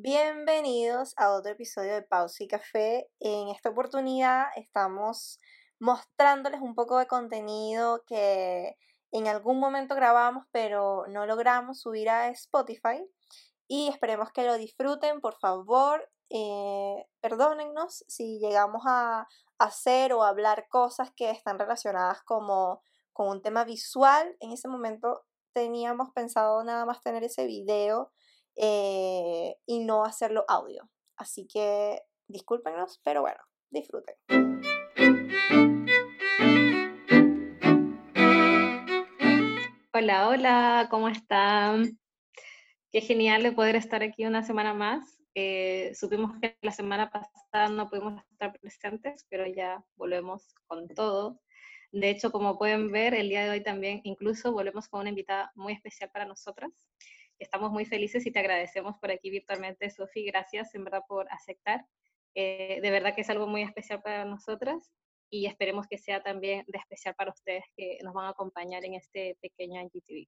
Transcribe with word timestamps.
Bienvenidos 0.00 1.12
a 1.16 1.32
otro 1.32 1.50
episodio 1.50 1.92
de 1.94 2.02
Pausa 2.02 2.44
y 2.44 2.46
Café. 2.46 3.10
En 3.18 3.48
esta 3.48 3.70
oportunidad 3.70 4.44
estamos 4.54 5.40
mostrándoles 5.80 6.60
un 6.60 6.76
poco 6.76 6.98
de 6.98 7.08
contenido 7.08 8.04
que 8.06 8.76
en 9.10 9.26
algún 9.26 9.58
momento 9.58 9.96
grabamos 9.96 10.44
pero 10.52 11.06
no 11.08 11.26
logramos 11.26 11.80
subir 11.80 12.10
a 12.10 12.28
Spotify 12.28 13.04
y 13.66 13.88
esperemos 13.88 14.30
que 14.30 14.44
lo 14.44 14.56
disfruten, 14.56 15.20
por 15.20 15.36
favor. 15.40 16.08
Eh, 16.30 17.04
perdónennos 17.20 18.04
si 18.06 18.38
llegamos 18.38 18.84
a 18.86 19.26
hacer 19.58 20.12
o 20.12 20.22
hablar 20.22 20.68
cosas 20.68 21.10
que 21.16 21.28
están 21.30 21.58
relacionadas 21.58 22.22
como 22.22 22.84
con 23.12 23.30
un 23.30 23.42
tema 23.42 23.64
visual. 23.64 24.36
En 24.38 24.52
ese 24.52 24.68
momento 24.68 25.24
teníamos 25.52 26.10
pensado 26.14 26.62
nada 26.62 26.86
más 26.86 27.02
tener 27.02 27.24
ese 27.24 27.46
video 27.46 28.12
eh, 28.60 29.56
y 29.66 29.78
no 29.80 30.04
hacerlo 30.04 30.44
audio. 30.48 30.90
Así 31.16 31.46
que 31.46 32.02
discúlpenos, 32.26 33.00
pero 33.04 33.22
bueno, 33.22 33.40
disfruten. 33.70 34.16
Hola, 39.94 40.28
hola, 40.28 40.88
¿cómo 40.90 41.08
están? 41.08 41.98
Qué 42.90 43.00
genial 43.00 43.42
de 43.42 43.52
poder 43.52 43.76
estar 43.76 44.02
aquí 44.02 44.26
una 44.26 44.42
semana 44.42 44.74
más. 44.74 45.18
Eh, 45.34 45.92
supimos 45.94 46.32
que 46.40 46.56
la 46.62 46.72
semana 46.72 47.10
pasada 47.10 47.68
no 47.68 47.88
pudimos 47.88 48.22
estar 48.30 48.58
presentes, 48.60 49.24
pero 49.28 49.46
ya 49.46 49.84
volvemos 49.96 50.54
con 50.66 50.88
todo. 50.88 51.40
De 51.92 52.10
hecho, 52.10 52.30
como 52.32 52.58
pueden 52.58 52.90
ver, 52.90 53.14
el 53.14 53.28
día 53.28 53.44
de 53.44 53.50
hoy 53.50 53.62
también 53.62 54.00
incluso 54.04 54.52
volvemos 54.52 54.88
con 54.88 55.00
una 55.00 55.10
invitada 55.10 55.52
muy 55.54 55.72
especial 55.72 56.10
para 56.10 56.26
nosotras. 56.26 56.70
Estamos 57.38 57.70
muy 57.70 57.84
felices 57.84 58.26
y 58.26 58.32
te 58.32 58.40
agradecemos 58.40 58.96
por 58.98 59.10
aquí 59.10 59.30
virtualmente, 59.30 59.88
Sofi. 59.90 60.24
Gracias 60.24 60.74
en 60.74 60.84
verdad 60.84 61.02
por 61.06 61.30
aceptar. 61.32 61.86
Eh, 62.34 62.80
de 62.82 62.90
verdad 62.90 63.14
que 63.14 63.20
es 63.20 63.30
algo 63.30 63.46
muy 63.46 63.62
especial 63.62 64.02
para 64.02 64.24
nosotras 64.24 64.92
y 65.30 65.46
esperemos 65.46 65.86
que 65.86 65.98
sea 65.98 66.22
también 66.22 66.64
de 66.66 66.78
especial 66.78 67.14
para 67.14 67.30
ustedes 67.30 67.64
que 67.76 67.98
nos 68.02 68.14
van 68.14 68.26
a 68.26 68.30
acompañar 68.30 68.84
en 68.84 68.94
este 68.94 69.36
pequeño 69.40 69.80
IGTV. 69.80 70.26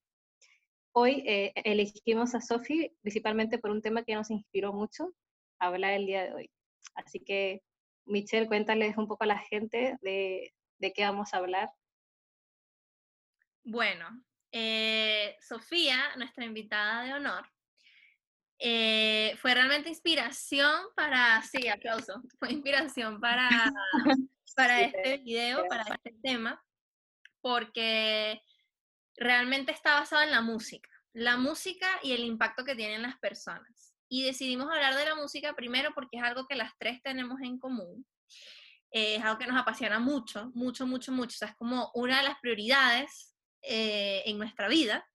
Hoy 0.93 1.23
eh, 1.27 1.53
elegimos 1.57 2.35
a 2.35 2.41
Sofi 2.41 2.93
principalmente 3.01 3.59
por 3.59 3.71
un 3.71 3.83
tema 3.83 4.05
que 4.05 4.15
nos 4.15 4.31
inspiró 4.31 4.73
mucho 4.73 5.13
a 5.59 5.67
hablar 5.67 5.95
el 5.95 6.07
día 6.07 6.25
de 6.25 6.35
hoy. 6.35 6.51
Así 6.95 7.21
que, 7.21 7.63
Michelle, 8.07 8.49
cuéntales 8.49 8.97
un 8.97 9.07
poco 9.07 9.25
a 9.25 9.29
la 9.29 9.39
gente 9.39 9.97
de, 10.03 10.53
de 10.79 10.93
qué 10.93 11.03
vamos 11.03 11.33
a 11.33 11.39
hablar. 11.39 11.71
Bueno, 13.65 14.07
eh, 14.53 15.37
Sofía, 15.41 16.17
nuestra 16.17 16.45
invitada 16.45 17.05
de 17.05 17.15
honor, 17.15 17.49
eh, 18.63 19.37
fue 19.41 19.55
realmente 19.55 19.89
inspiración 19.89 20.87
para, 20.95 21.41
sí, 21.43 21.67
aplauso, 21.69 22.23
fue 22.39 22.53
inspiración 22.53 23.19
para, 23.19 23.49
para 24.55 24.83
este 24.83 25.19
video, 25.19 25.67
para 25.67 25.83
este 25.95 26.15
tema, 26.23 26.63
porque 27.41 28.43
realmente 29.17 29.73
está 29.73 30.01
basado 30.01 30.23
en 30.23 30.31
la 30.31 30.43
música, 30.43 30.91
la 31.15 31.39
música 31.39 31.89
y 32.03 32.13
el 32.13 32.25
impacto 32.25 32.65
que 32.65 32.75
tienen 32.75 33.03
las 33.03 33.19
personas. 33.19 33.95
Y 34.11 34.25
decidimos 34.25 34.69
hablar 34.69 34.95
de 34.95 35.07
la 35.07 35.15
música 35.15 35.55
primero 35.55 35.93
porque 35.95 36.19
es 36.19 36.23
algo 36.23 36.47
que 36.47 36.57
las 36.57 36.73
tres 36.79 37.01
tenemos 37.03 37.41
en 37.41 37.59
común. 37.59 38.05
Eh, 38.91 39.17
es 39.17 39.23
algo 39.23 39.39
que 39.39 39.47
nos 39.47 39.59
apasiona 39.59 40.01
mucho, 40.01 40.51
mucho, 40.53 40.87
mucho, 40.87 41.13
mucho. 41.13 41.35
O 41.37 41.39
sea, 41.39 41.49
es 41.49 41.55
como 41.55 41.91
una 41.95 42.19
de 42.19 42.25
las 42.25 42.39
prioridades 42.41 43.30
eh, 43.63 44.23
en 44.27 44.39
nuestra 44.39 44.69
vida. 44.69 45.07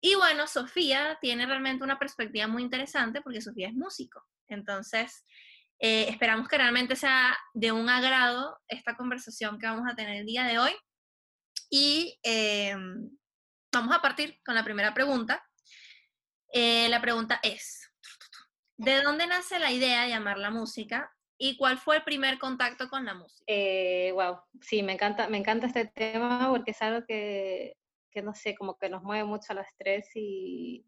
Y 0.00 0.14
bueno, 0.14 0.46
Sofía 0.46 1.18
tiene 1.20 1.46
realmente 1.46 1.84
una 1.84 1.98
perspectiva 1.98 2.46
muy 2.46 2.62
interesante 2.62 3.20
porque 3.20 3.40
Sofía 3.40 3.68
es 3.68 3.74
músico. 3.74 4.24
Entonces, 4.46 5.24
eh, 5.80 6.08
esperamos 6.08 6.48
que 6.48 6.58
realmente 6.58 6.96
sea 6.96 7.36
de 7.54 7.72
un 7.72 7.88
agrado 7.88 8.58
esta 8.68 8.96
conversación 8.96 9.58
que 9.58 9.66
vamos 9.66 9.90
a 9.90 9.96
tener 9.96 10.16
el 10.16 10.26
día 10.26 10.44
de 10.44 10.58
hoy. 10.58 10.72
Y 11.70 12.18
eh, 12.22 12.76
vamos 13.72 13.94
a 13.94 14.00
partir 14.00 14.40
con 14.44 14.54
la 14.54 14.64
primera 14.64 14.94
pregunta. 14.94 15.44
la 16.54 17.00
pregunta 17.00 17.40
es, 17.42 17.92
¿de 18.76 19.02
dónde 19.02 19.26
nace 19.26 19.58
la 19.58 19.70
idea 19.70 20.02
de 20.02 20.10
llamar 20.10 20.38
la 20.38 20.50
música 20.50 21.12
¿Y 21.40 21.56
cuál 21.56 21.78
fue 21.78 21.96
el 21.96 22.02
primer 22.02 22.38
contacto 22.38 22.88
con 22.88 23.04
la 23.04 23.14
música? 23.14 23.44
Eh, 23.46 24.10
wow, 24.12 24.40
sí, 24.60 24.82
me 24.82 24.92
encanta, 24.92 25.28
me 25.28 25.38
encanta 25.38 25.68
este 25.68 25.86
tema 25.86 26.48
porque 26.50 26.72
es 26.72 26.82
algo 26.82 27.06
que, 27.06 27.76
que 28.10 28.22
no 28.22 28.34
sé, 28.34 28.56
como 28.56 28.76
que 28.76 28.88
nos 28.88 29.04
mueve 29.04 29.24
mucho 29.24 29.52
a 29.52 29.56
las 29.56 29.68
tres 29.76 30.10
y, 30.16 30.84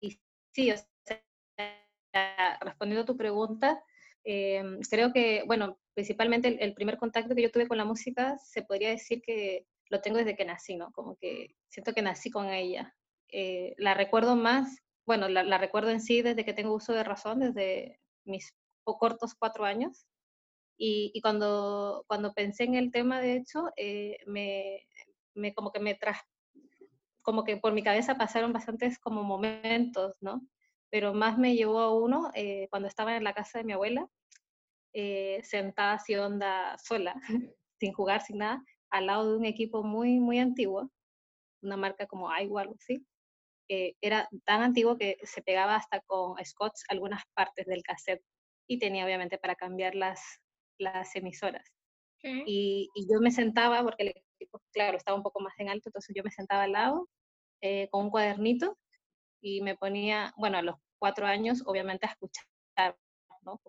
y 0.00 0.20
sí, 0.52 0.70
o 0.70 0.76
sea, 0.76 2.58
respondiendo 2.60 3.02
a 3.02 3.06
tu 3.06 3.16
pregunta, 3.16 3.82
eh, 4.24 4.62
creo 4.90 5.12
que, 5.14 5.44
bueno, 5.46 5.78
principalmente 5.94 6.62
el, 6.62 6.74
primer 6.74 6.98
contacto 6.98 7.34
que 7.34 7.42
yo 7.42 7.50
tuve 7.50 7.66
con 7.66 7.78
la 7.78 7.86
música 7.86 8.36
se 8.38 8.62
podría 8.62 8.90
decir 8.90 9.22
que 9.22 9.66
lo 9.88 10.02
tengo 10.02 10.18
desde 10.18 10.36
que 10.36 10.44
nací, 10.44 10.76
¿no? 10.76 10.92
Como 10.92 11.16
que 11.16 11.54
siento 11.68 11.94
que 11.94 12.02
nací 12.02 12.30
con 12.30 12.50
ella. 12.50 12.94
Eh, 13.28 13.74
la 13.78 13.94
recuerdo 13.94 14.36
más, 14.36 14.82
bueno, 15.06 15.28
la, 15.28 15.42
la, 15.42 15.56
recuerdo 15.56 15.90
en 15.90 16.00
sí 16.00 16.20
desde 16.20 16.44
que 16.44 16.52
tengo 16.52 16.74
uso 16.74 16.92
de 16.92 17.04
razón, 17.04 17.40
desde 17.40 18.00
mis 18.24 18.54
o 18.84 18.98
cortos 18.98 19.34
cuatro 19.34 19.64
años. 19.64 20.06
Y, 20.76 21.20
cuando, 21.22 22.04
cuando 22.08 22.34
pensé 22.34 22.64
en 22.64 22.74
el 22.74 22.90
tema, 22.90 23.20
de 23.20 23.36
hecho, 23.36 23.70
eh, 23.76 24.18
me, 24.26 25.54
como 25.54 25.70
que 25.70 25.80
me 25.80 25.94
tras, 25.94 26.18
como 27.22 27.44
que 27.44 27.56
por 27.56 27.72
mi 27.72 27.82
cabeza 27.82 28.16
pasaron 28.16 28.52
bastantes 28.52 28.98
como 28.98 29.22
momentos, 29.22 30.16
¿no? 30.20 30.42
Pero 30.90 31.14
más 31.14 31.38
me 31.38 31.54
llevó 31.54 31.80
a 31.80 31.94
uno 31.94 32.30
eh, 32.34 32.68
cuando 32.70 32.88
estaba 32.88 33.16
en 33.16 33.24
la 33.24 33.34
casa 33.34 33.58
de 33.58 33.64
mi 33.64 33.72
abuela, 33.72 34.08
eh, 34.92 35.40
sentada 35.44 35.94
así 35.94 36.14
onda 36.16 36.76
sola, 36.78 37.14
sin 37.80 37.92
jugar, 37.92 38.22
sin 38.22 38.38
nada, 38.38 38.62
al 38.90 39.06
lado 39.06 39.30
de 39.30 39.38
un 39.38 39.44
equipo 39.44 39.82
muy, 39.84 40.18
muy 40.18 40.38
antiguo, 40.38 40.90
una 41.62 41.76
marca 41.76 42.06
como 42.06 42.30
Aiwa, 42.30 42.62
algo 42.62 42.74
así. 42.78 43.06
era 43.68 44.28
tan 44.44 44.62
antiguo 44.62 44.98
que 44.98 45.18
se 45.22 45.42
pegaba 45.42 45.76
hasta 45.76 46.00
con 46.00 46.36
scotch 46.44 46.82
algunas 46.88 47.22
partes 47.34 47.66
del 47.66 47.82
cassette 47.82 48.22
y 48.66 48.78
tenía 48.78 49.04
obviamente 49.04 49.38
para 49.38 49.54
cambiar 49.54 49.94
las, 49.94 50.20
las 50.78 51.14
emisoras. 51.16 51.70
Y, 52.22 52.88
y, 52.94 53.06
yo 53.06 53.20
me 53.20 53.30
sentaba, 53.30 53.82
porque 53.82 54.04
el 54.04 54.08
equipo, 54.08 54.58
claro, 54.72 54.96
estaba 54.96 55.14
un 55.14 55.22
poco 55.22 55.40
más 55.40 55.52
en 55.58 55.68
alto, 55.68 55.90
entonces 55.90 56.16
yo 56.16 56.22
me 56.22 56.30
sentaba 56.30 56.62
al 56.62 56.72
lado 56.72 57.06
eh, 57.60 57.88
con 57.90 58.06
un 58.06 58.10
cuadernito 58.10 58.78
y 59.42 59.60
me 59.60 59.76
ponía, 59.76 60.32
bueno, 60.38 60.56
a 60.56 60.62
los 60.62 60.76
cuatro 60.98 61.26
años, 61.26 61.62
obviamente 61.66 62.06
a 62.06 62.10
escuchar 62.12 62.46
¿no? 63.42 63.60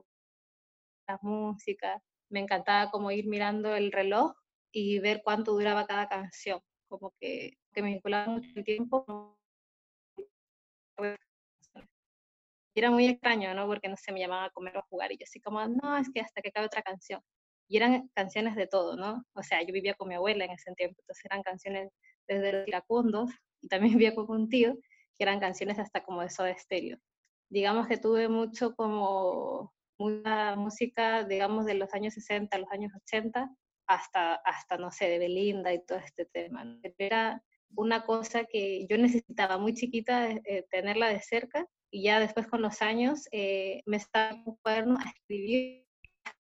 la 1.06 1.20
música. 1.22 2.02
Me 2.30 2.40
encantaba 2.40 2.92
como 2.92 3.12
ir 3.12 3.28
mirando 3.28 3.76
el 3.76 3.92
reloj 3.92 4.34
y 4.72 5.00
ver 5.00 5.22
cuánto 5.22 5.52
duraba 5.52 5.86
cada 5.86 6.08
canción, 6.08 6.62
como 6.88 7.14
que, 7.20 7.58
que 7.74 7.82
me 7.82 7.90
vinculaba 7.90 8.28
mucho 8.28 8.50
el 8.56 8.64
tiempo 8.64 9.38
era 12.80 12.92
muy 12.92 13.08
extraño, 13.08 13.54
¿no? 13.54 13.68
Porque 13.68 13.88
no 13.88 13.98
se 13.98 14.12
me 14.12 14.20
llamaban 14.20 14.46
a 14.46 14.50
comer 14.52 14.76
o 14.78 14.80
a 14.80 14.86
jugar 14.90 15.12
y 15.12 15.18
yo 15.18 15.24
así 15.24 15.40
como, 15.40 15.66
no, 15.68 15.98
es 15.98 16.10
que 16.14 16.22
hasta 16.22 16.42
que 16.42 16.50
acabe 16.50 16.68
otra 16.68 16.82
canción. 16.82 17.22
Y 17.68 17.78
eran 17.78 18.10
canciones 18.14 18.56
de 18.56 18.68
todo, 18.68 18.96
¿no? 18.96 19.24
O 19.34 19.44
sea, 19.44 19.62
yo 19.64 19.74
vivía 19.74 19.96
con 19.96 20.10
mi 20.10 20.16
abuela 20.16 20.46
en 20.46 20.52
ese 20.52 20.74
tiempo, 20.76 21.02
entonces 21.02 21.26
eran 21.26 21.42
canciones 21.42 21.92
desde 22.28 22.52
los 22.52 22.68
iracundos 22.68 23.32
y 23.62 23.68
también 23.68 23.94
vivía 24.00 24.16
con 24.16 24.30
un 24.30 24.50
tío, 24.50 24.76
que 25.18 25.24
eran 25.24 25.40
canciones 25.40 25.80
hasta 25.80 26.04
como 26.04 26.22
de 26.22 26.30
Soda 26.30 26.56
Stereo. 26.58 26.98
Digamos 27.50 27.88
que 27.88 27.98
tuve 27.98 28.28
mucho 28.28 28.76
como 28.76 29.74
mucha 29.98 30.56
música, 30.56 31.24
digamos, 31.24 31.66
de 31.66 31.76
los 31.76 31.94
años 31.94 32.14
60, 32.16 32.58
los 32.58 32.72
años 32.72 32.92
80, 33.04 33.50
hasta, 33.88 34.36
hasta 34.36 34.78
no 34.78 34.92
sé, 34.92 35.08
de 35.08 35.20
Belinda 35.20 35.74
y 35.74 35.84
todo 35.86 36.00
este 36.00 36.26
tema. 36.26 36.66
Era 36.98 37.42
una 37.76 38.06
cosa 38.06 38.46
que 38.46 38.86
yo 38.88 38.98
necesitaba 38.98 39.58
muy 39.58 39.74
chiquita 39.74 40.32
eh, 40.32 40.66
tenerla 40.70 41.10
de 41.10 41.22
cerca 41.22 41.66
y 41.96 42.02
ya 42.02 42.20
después 42.20 42.46
con 42.48 42.62
los 42.62 42.82
años 42.82 43.26
eh, 43.32 43.82
me 43.86 43.96
estaba 43.96 44.32
en 44.32 44.44
un 44.46 44.58
cuaderno 44.58 44.98
a 45.00 45.10
escribir 45.12 45.86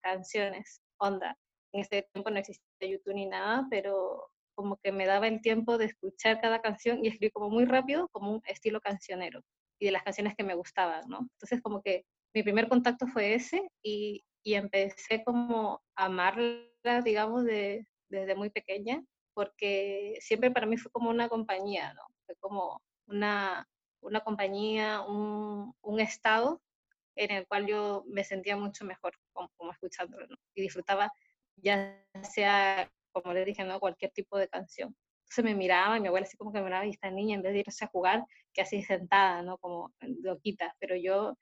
canciones, 0.01 0.81
onda. 0.97 1.37
En 1.71 1.79
este 1.79 2.01
tiempo 2.11 2.29
no 2.29 2.39
existía 2.39 2.61
YouTube 2.81 3.13
ni 3.13 3.25
nada, 3.25 3.65
pero 3.69 4.29
como 4.53 4.75
que 4.83 4.91
me 4.91 5.05
daba 5.05 5.29
el 5.29 5.39
tiempo 5.39 5.77
de 5.77 5.85
escuchar 5.85 6.41
cada 6.41 6.61
canción 6.61 6.99
y 7.01 7.07
escribir 7.07 7.31
como 7.31 7.49
muy 7.49 7.63
rápido, 7.63 8.09
como 8.09 8.33
un 8.33 8.41
estilo 8.47 8.81
cancionero, 8.81 9.39
y 9.79 9.85
de 9.85 9.93
las 9.93 10.03
canciones 10.03 10.35
que 10.35 10.43
me 10.43 10.55
gustaban, 10.55 11.07
¿no? 11.07 11.19
Entonces 11.19 11.61
como 11.61 11.81
que 11.81 12.03
mi 12.33 12.43
primer 12.43 12.67
contacto 12.67 13.07
fue 13.07 13.35
ese 13.35 13.65
y, 13.81 14.25
y 14.43 14.55
empecé 14.55 15.23
como 15.23 15.81
a 15.95 16.05
amarla, 16.07 17.01
digamos, 17.01 17.45
de, 17.45 17.87
desde 18.09 18.35
muy 18.35 18.49
pequeña, 18.49 19.01
porque 19.33 20.17
siempre 20.19 20.51
para 20.51 20.65
mí 20.65 20.75
fue 20.75 20.91
como 20.91 21.09
una 21.09 21.29
compañía, 21.29 21.93
¿no? 21.93 22.01
Fue 22.25 22.35
como 22.41 22.81
una, 23.07 23.65
una 24.05 24.21
compañía, 24.21 25.01
un, 25.01 25.73
estado 25.99 26.61
en 27.15 27.31
el 27.31 27.47
cual 27.47 27.65
yo 27.65 28.03
me 28.07 28.23
sentía 28.23 28.57
mucho 28.57 28.85
mejor 28.85 29.13
como, 29.33 29.49
como 29.57 29.71
escuchándolo. 29.71 30.27
Y 30.53 30.61
disfrutaba 30.61 31.11
ya 31.57 32.03
sea, 32.23 32.91
como 33.11 33.33
le 33.33 33.45
dije, 33.45 33.63
¿no? 33.63 33.79
Cualquier 33.79 34.11
tipo 34.11 34.37
de 34.37 34.47
canción. 34.47 34.95
Entonces 35.23 35.45
me 35.45 35.55
miraba, 35.55 35.97
y 35.97 36.01
mi 36.01 36.07
abuela 36.07 36.25
así 36.27 36.37
como 36.37 36.51
que 36.51 36.59
me 36.59 36.65
miraba, 36.65 36.85
y 36.85 36.91
esta 36.91 37.09
niña 37.09 37.35
en 37.35 37.41
vez 37.41 37.53
de 37.53 37.59
irse 37.59 37.85
a 37.85 37.87
jugar, 37.87 38.25
que 38.53 38.61
así 38.61 38.83
sentada, 38.83 39.41
¿no? 39.41 39.57
Como 39.57 39.93
loquita, 40.01 40.75
pero 40.79 40.95
yo 40.95 41.37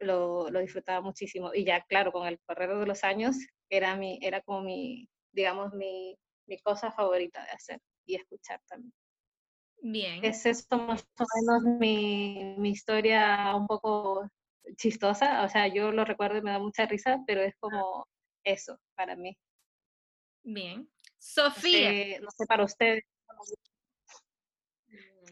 lo, 0.00 0.50
lo, 0.50 0.60
disfrutaba 0.60 1.00
muchísimo. 1.00 1.54
Y 1.54 1.64
ya, 1.64 1.82
claro, 1.82 2.12
con 2.12 2.26
el 2.26 2.40
correr 2.40 2.76
de 2.76 2.86
los 2.86 3.04
años, 3.04 3.36
era, 3.68 3.96
mi, 3.96 4.18
era 4.22 4.40
como 4.40 4.62
mi, 4.62 5.08
digamos, 5.32 5.72
mi, 5.74 6.18
mi 6.46 6.58
cosa 6.58 6.90
favorita 6.90 7.44
de 7.44 7.50
hacer 7.50 7.80
y 8.06 8.16
escuchar 8.16 8.60
también. 8.66 8.92
Bien. 9.80 10.24
Es 10.24 10.44
esto 10.46 10.78
más 10.78 11.06
o 11.18 11.24
menos 11.36 11.78
mi, 11.78 12.54
mi 12.58 12.70
historia 12.70 13.54
un 13.54 13.66
poco 13.66 14.28
chistosa, 14.76 15.44
o 15.44 15.48
sea, 15.48 15.68
yo 15.68 15.92
lo 15.92 16.04
recuerdo 16.04 16.38
y 16.38 16.42
me 16.42 16.50
da 16.50 16.58
mucha 16.58 16.86
risa, 16.86 17.22
pero 17.26 17.40
es 17.42 17.54
como 17.58 18.06
eso 18.44 18.78
para 18.96 19.16
mí. 19.16 19.36
Bien. 20.42 20.88
Sofía. 21.18 22.20
No 22.20 22.30
sé, 22.30 22.46
para 22.46 22.64
ustedes, 22.64 23.04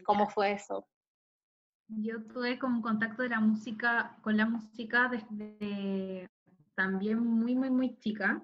¿cómo 0.05 0.29
fue 0.29 0.53
eso? 0.53 0.87
Yo 1.89 2.21
tuve 2.23 2.59
como 2.59 2.81
contacto 2.81 3.23
de 3.23 3.29
la 3.29 3.39
música, 3.39 4.17
con 4.21 4.35
la 4.37 4.45
música 4.45 5.09
desde 5.09 6.29
también 6.75 7.19
muy, 7.19 7.55
muy, 7.55 7.69
muy 7.69 7.97
chica. 7.97 8.43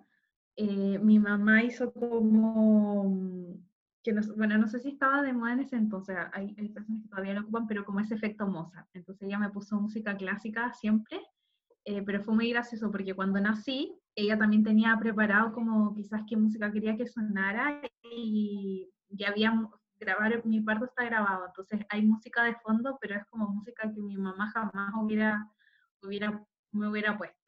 Eh, 0.56 0.98
mi 1.00 1.20
mamá 1.20 1.64
hizo 1.64 1.92
como 1.94 3.58
que 4.04 4.14
no, 4.14 4.22
bueno, 4.36 4.58
no 4.58 4.68
sé 4.68 4.80
si 4.80 4.90
estaba 4.90 5.22
de 5.22 5.34
moda 5.34 5.54
en 5.54 5.62
ese 5.62 5.78
entonces, 5.78 6.18
hay, 6.34 6.54
hay, 6.58 6.70
personas 6.70 7.02
que 7.04 7.10
todavía 7.10 7.34
lo 7.34 7.42
ocupan, 7.42 7.68
pero 7.68 7.86
como 7.86 8.02
ese 8.02 8.16
efecto 8.16 8.48
Mozart. 8.48 8.88
Entonces 8.94 9.28
ella 9.28 9.40
me 9.40 9.50
puso 9.50 9.80
música 9.80 10.16
clásica 10.18 10.74
siempre, 10.74 11.22
eh, 11.86 12.02
pero 12.06 12.22
fue 12.22 12.36
muy 12.36 12.50
gracioso 12.52 12.92
porque 12.92 13.14
cuando 13.14 13.40
nací, 13.40 13.98
ella 14.16 14.38
también 14.38 14.64
tenía 14.64 14.98
preparado 15.00 15.54
como 15.54 15.94
quizás 15.96 16.22
qué 16.28 16.36
música 16.38 16.72
quería 16.72 16.98
que 16.98 17.08
sonara 17.08 17.82
y 18.04 18.90
ya 19.10 19.30
había 19.30 19.54
grabar, 20.00 20.46
mi 20.46 20.62
parto 20.62 20.86
está 20.86 21.06
grabado, 21.06 21.48
entonces 21.48 21.82
hay 21.90 22.02
música 22.02 22.44
de 22.44 22.56
fondo, 22.56 22.98
pero 23.02 23.16
es 23.16 23.26
como 23.28 23.48
música 23.48 23.92
que 23.92 24.02
mi 24.02 24.18
mamá 24.18 24.52
jamás 24.52 24.94
hubiera, 25.02 25.48
hubiera, 26.02 26.44
me 26.72 26.90
hubiera 26.90 27.18
puesto. 27.18 27.43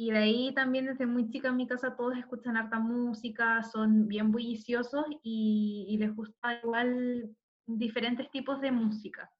Y 0.00 0.12
de 0.12 0.16
ahí 0.18 0.54
también 0.54 0.86
desde 0.86 1.04
muy 1.04 1.28
chica 1.28 1.48
en 1.48 1.58
mi 1.58 1.66
casa 1.66 1.94
todos 1.94 2.16
escuchan 2.16 2.56
harta 2.56 2.78
música, 2.78 3.62
son 3.62 4.08
bien 4.08 4.32
bulliciosos 4.32 5.04
y, 5.22 5.94
les 6.00 6.16
gusta 6.16 6.58
igual 6.62 7.36
diferentes 7.66 8.30
tipos 8.30 8.62
de 8.62 8.72
música. 8.72 9.30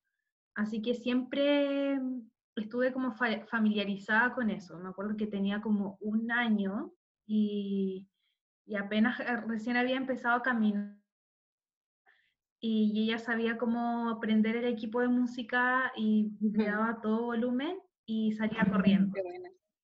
Así 0.55 0.83
que 0.83 0.93
siempre 0.93 1.99
estuve 2.57 2.93
como 2.93 3.15
familiarizada 3.15 4.35
con 4.35 4.51
eso. 4.51 4.79
Me 4.79 4.91
acuerdo 4.91 5.17
que 5.17 5.27
tenía 5.27 5.63
como 5.63 5.97
un 5.99 6.31
año 6.31 6.93
y, 7.27 8.07
y 8.67 8.77
apenas 8.77 9.19
eh, 9.21 9.37
recién 9.39 9.79
había 9.79 9.97
empezado 9.97 10.37
a 10.37 10.43
caminar 10.43 10.95
y 12.61 13.05
ella 13.05 13.19
sabía 13.19 13.57
cómo 13.57 14.11
aprender 14.11 14.57
el 14.57 14.67
equipo 14.67 15.01
de 15.01 15.09
música 15.09 15.91
y 15.97 16.33
le 16.39 16.67
daba 16.67 17.01
todo 17.01 17.23
volumen 17.23 17.79
y 18.05 18.33
salía 18.33 18.67
corriendo. 18.71 19.15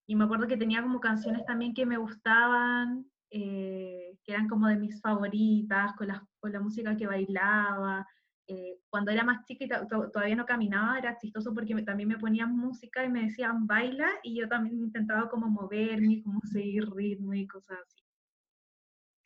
Y 0.07 0.15
me 0.15 0.25
acuerdo 0.25 0.47
que 0.47 0.57
tenía 0.57 0.83
como 0.83 1.01
canciones 1.01 1.45
también 1.45 1.75
que 1.75 1.85
me 1.85 1.99
gustaban, 1.99 3.11
eh, 3.31 4.17
que 4.23 4.33
eran 4.33 4.49
como 4.49 4.69
de 4.69 4.77
mis 4.77 5.01
favoritas, 5.01 5.95
con 5.95 6.09
la, 6.09 6.27
con 6.39 6.53
la 6.53 6.61
música 6.61 6.97
que 6.97 7.07
bailaba. 7.07 8.07
Eh, 8.47 8.79
cuando 8.89 9.11
era 9.11 9.25
más 9.25 9.45
chica 9.45 9.65
y 9.65 9.69
todavía 9.69 10.37
no 10.37 10.47
caminaba, 10.47 10.99
era 10.99 11.17
chistoso 11.17 11.53
porque 11.53 11.75
también 11.83 12.09
me 12.09 12.19
ponían 12.19 12.57
música 12.57 13.05
y 13.05 13.09
me 13.09 13.25
decían 13.25 13.67
baila 13.67 14.09
y 14.23 14.39
yo 14.39 14.49
también 14.49 14.79
intentaba 14.79 15.29
como 15.29 15.49
moverme, 15.49 16.23
como 16.23 16.41
seguir 16.43 16.89
ritmo 16.91 17.35
y 17.35 17.47
cosas 17.49 17.79
así. 17.85 18.03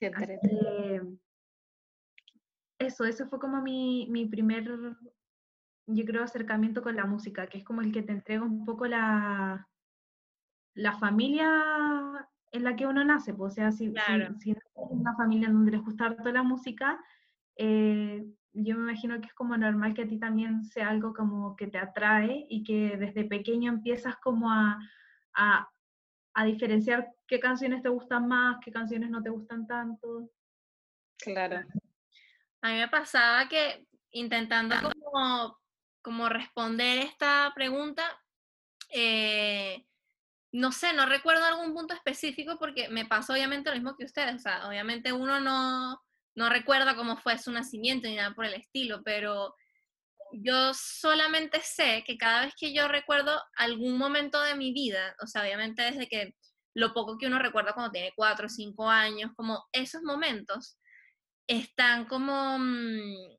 Qué 0.01 0.11
eso, 2.81 3.05
eso 3.05 3.29
fue 3.29 3.39
como 3.39 3.61
mi, 3.61 4.09
mi 4.11 4.25
primer, 4.27 4.65
yo 5.87 6.05
creo, 6.07 6.23
acercamiento 6.23 6.83
con 6.83 6.97
la 6.97 7.05
música, 7.05 7.47
que 7.47 7.59
es 7.59 7.65
como 7.65 7.83
el 7.83 7.93
que 7.93 8.03
te 8.03 8.13
entrega 8.13 8.43
un 8.43 8.65
poco 8.65 8.87
la, 8.87 9.69
la 10.75 10.99
familia 10.99 11.49
en 12.53 12.65
la 12.65 12.77
que 12.77 12.87
uno 12.87 13.05
nace, 13.05 13.35
pues, 13.35 13.53
o 13.53 13.55
sea, 13.55 13.73
si, 13.73 13.93
si, 14.39 14.57
una 14.75 15.15
familia 15.17 15.49
en 15.49 15.55
donde 15.55 15.73
les 15.73 15.83
gusta 15.83 16.17
toda 16.17 16.33
la 16.33 16.43
música, 16.43 16.99
eh, 17.57 18.25
yo 18.53 18.77
me 18.77 18.91
imagino 18.91 19.21
que 19.21 19.29
es 19.29 19.35
como 19.35 19.57
normal 19.57 19.95
que 19.95 20.03
a 20.03 20.09
ti 20.09 20.19
también 20.19 20.65
sea 20.65 20.89
algo 20.89 21.15
como 21.15 21.55
que 21.57 21.69
te 21.69 21.79
atrae 21.79 22.47
y 22.49 22.65
que 22.65 22.97
desde 22.97 23.25
pequeño 23.25 23.71
empiezas 23.71 24.17
como 24.17 24.51
a, 24.51 24.79
a, 25.35 25.69
a 26.35 26.45
diferenciar 26.45 27.09
qué 27.27 27.39
canciones 27.39 27.83
te 27.83 27.89
gustan 27.89 28.27
más, 28.27 28.59
qué 28.65 28.73
canciones 28.73 29.11
no 29.11 29.23
te 29.23 29.31
gustan 29.31 29.67
tanto. 29.67 30.29
Claro. 31.19 31.61
A 32.63 32.69
mí 32.69 32.75
me 32.75 32.89
pasaba 32.89 33.49
que 33.49 33.87
intentando 34.11 34.75
como, 34.83 35.59
como 36.03 36.29
responder 36.29 36.99
esta 36.99 37.53
pregunta, 37.55 38.03
eh, 38.93 39.87
no 40.53 40.73
sé, 40.73 40.93
no 40.93 41.07
recuerdo 41.07 41.45
algún 41.45 41.75
punto 41.75 41.95
específico 41.95 42.57
porque 42.59 42.89
me 42.89 43.07
pasó 43.07 43.33
obviamente 43.35 43.71
lo 43.71 43.77
mismo 43.77 43.97
que 43.97 44.05
ustedes. 44.05 44.35
O 44.37 44.39
sea, 44.39 44.67
obviamente 44.69 45.13
uno 45.13 45.41
no, 45.41 46.01
no 46.35 46.49
recuerda 46.49 46.97
cómo 46.97 47.17
fue 47.17 47.39
su 47.39 47.53
nacimiento 47.53 48.09
ni 48.09 48.17
nada 48.17 48.35
por 48.35 48.45
el 48.45 48.55
estilo, 48.55 49.03
pero 49.05 49.55
yo 50.33 50.73
solamente 50.75 51.61
sé 51.61 52.05
que 52.07 52.17
cada 52.17 52.43
vez 52.45 52.55
que 52.59 52.73
yo 52.73 52.89
recuerdo 52.89 53.41
algún 53.57 53.99
momento 53.99 54.41
de 54.41 54.55
mi 54.55 54.73
vida, 54.73 55.15
o 55.23 55.27
sea, 55.27 55.43
obviamente 55.43 55.83
desde 55.83 56.09
que 56.09 56.35
lo 56.75 56.93
poco 56.95 57.19
que 57.19 57.27
uno 57.27 57.39
recuerda 57.39 57.73
cuando 57.73 57.93
tiene 57.93 58.13
cuatro 58.15 58.47
o 58.47 58.51
cinco 58.51 58.89
años, 58.89 59.33
como 59.37 59.65
esos 59.73 60.03
momentos 60.03 60.79
están 61.49 62.07
como 62.07 62.59
mm, 62.59 63.37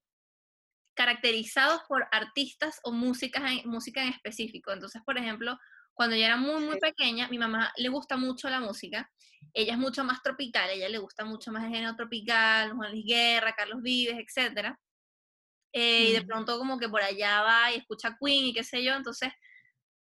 caracterizados 0.93 1.81
por 1.87 2.07
artistas 2.11 2.79
o 2.83 2.91
música 2.91 3.39
en 3.49 4.09
específico. 4.09 4.71
Entonces, 4.71 5.01
por 5.05 5.17
ejemplo, 5.17 5.57
cuando 6.01 6.15
yo 6.15 6.25
era 6.25 6.35
muy, 6.35 6.63
muy 6.63 6.79
pequeña, 6.79 7.27
mi 7.27 7.37
mamá 7.37 7.71
le 7.77 7.87
gusta 7.89 8.17
mucho 8.17 8.49
la 8.49 8.59
música. 8.59 9.07
Ella 9.53 9.73
es 9.73 9.77
mucho 9.77 10.03
más 10.03 10.23
tropical, 10.23 10.67
ella 10.71 10.89
le 10.89 10.97
gusta 10.97 11.25
mucho 11.25 11.51
más 11.51 11.63
el 11.63 11.69
género 11.69 11.95
tropical, 11.95 12.73
Juan 12.73 12.89
Luis 12.89 13.05
Guerra, 13.05 13.53
Carlos 13.53 13.83
Vives, 13.83 14.15
etc. 14.17 14.75
Eh, 15.71 16.05
y 16.05 16.13
de 16.13 16.23
pronto 16.23 16.57
como 16.57 16.79
que 16.79 16.89
por 16.89 17.03
allá 17.03 17.43
va 17.43 17.71
y 17.71 17.75
escucha 17.75 18.17
Queen 18.19 18.45
y 18.45 18.53
qué 18.55 18.63
sé 18.63 18.83
yo, 18.83 18.95
entonces 18.95 19.31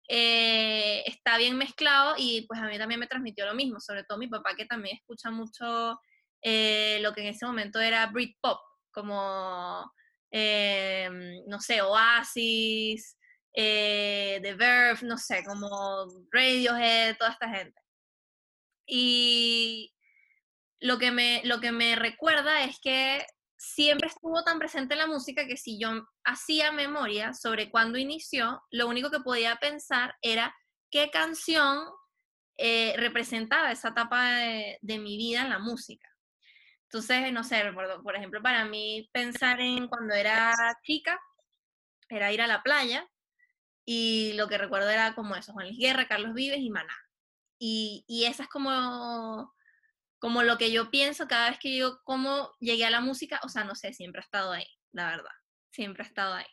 eh, 0.09 1.03
está 1.05 1.37
bien 1.37 1.59
mezclado 1.59 2.15
y 2.17 2.43
pues 2.47 2.61
a 2.61 2.69
mí 2.69 2.79
también 2.79 3.01
me 3.01 3.09
transmitió 3.09 3.45
lo 3.45 3.55
mismo, 3.57 3.81
sobre 3.81 4.05
todo 4.05 4.19
mi 4.19 4.29
papá 4.29 4.55
que 4.55 4.67
también 4.67 4.99
escucha 4.99 5.33
mucho 5.33 5.99
eh, 6.43 7.01
lo 7.03 7.13
que 7.13 7.23
en 7.23 7.27
ese 7.35 7.45
momento 7.45 7.81
era 7.81 8.07
Britpop, 8.07 8.61
como, 8.93 9.93
no 10.31 11.61
sé, 11.61 11.83
Oasis, 11.83 13.18
eh, 13.61 14.39
The 14.41 14.55
Verve, 14.55 15.01
no 15.03 15.19
sé, 15.19 15.43
como 15.43 16.07
Radiohead, 16.31 17.17
toda 17.17 17.33
esta 17.33 17.49
gente. 17.49 17.83
Y 18.87 19.93
lo 20.79 20.97
que, 20.99 21.11
me, 21.11 21.43
lo 21.45 21.59
que 21.59 21.73
me 21.73 21.97
recuerda 21.97 22.63
es 22.63 22.79
que 22.81 23.27
siempre 23.57 24.07
estuvo 24.07 24.45
tan 24.45 24.61
presente 24.61 24.95
la 24.95 25.09
música 25.09 25.45
que 25.49 25.57
si 25.57 25.77
yo 25.77 26.07
hacía 26.23 26.71
memoria 26.71 27.35
sobre 27.35 27.69
cuándo 27.69 27.99
inició, 27.99 28.63
lo 28.71 28.87
único 28.87 29.11
que 29.11 29.19
podía 29.19 29.57
pensar 29.57 30.15
era 30.23 30.55
qué 30.89 31.11
canción 31.11 31.85
eh, 32.59 32.95
representaba 32.97 33.73
esa 33.73 33.89
etapa 33.89 34.25
de, 34.37 34.99
mi 35.01 35.17
vida 35.17 35.43
en 35.43 35.51
la 35.51 35.59
música. 35.59 36.09
Entonces, 36.85 37.33
no 37.33 37.43
sé, 37.43 37.65
por 38.05 38.15
ejemplo, 38.15 38.41
para 38.41 38.65
mí 38.67 39.11
pensar 39.13 39.61
en 39.61 39.89
cuando 39.89 40.15
era 40.15 40.55
chica, 40.85 41.21
era 42.09 42.33
ir 42.33 42.41
a 42.41 42.47
la 42.47 42.63
playa 42.63 43.05
y 43.91 44.35
lo 44.35 44.49
que 44.49 44.59
recuerdo 44.59 44.91
era 44.91 45.15
como 45.15 45.35
eso, 45.35 45.55
Juan 45.55 45.69
Luis 45.69 45.79
Guerra, 45.79 46.07
Carlos 46.07 46.35
Vives 46.35 46.61
y 46.61 46.69
Maná. 46.69 46.95
Y, 47.59 48.05
y 48.07 48.27
esa 48.27 48.43
es 48.43 48.49
como, 48.51 49.55
como 50.19 50.43
lo 50.43 50.59
que 50.59 50.71
yo 50.71 50.91
pienso 50.91 51.27
cada 51.27 51.49
vez 51.49 51.59
que 51.59 51.75
yo 51.75 51.99
como 52.05 52.53
llegué 52.61 52.85
a 52.85 52.91
la 52.91 53.01
música, 53.01 53.41
o 53.45 53.49
sea, 53.49 53.65
no 53.65 53.75
sé, 53.75 53.95
siempre 53.95 54.21
ha 54.21 54.25
estado 54.25 54.53
ahí, 54.53 54.67
la 54.93 55.07
verdad, 55.07 55.33
siempre 55.73 56.03
ha 56.03 56.07
estado 56.07 56.35
ahí. 56.35 56.47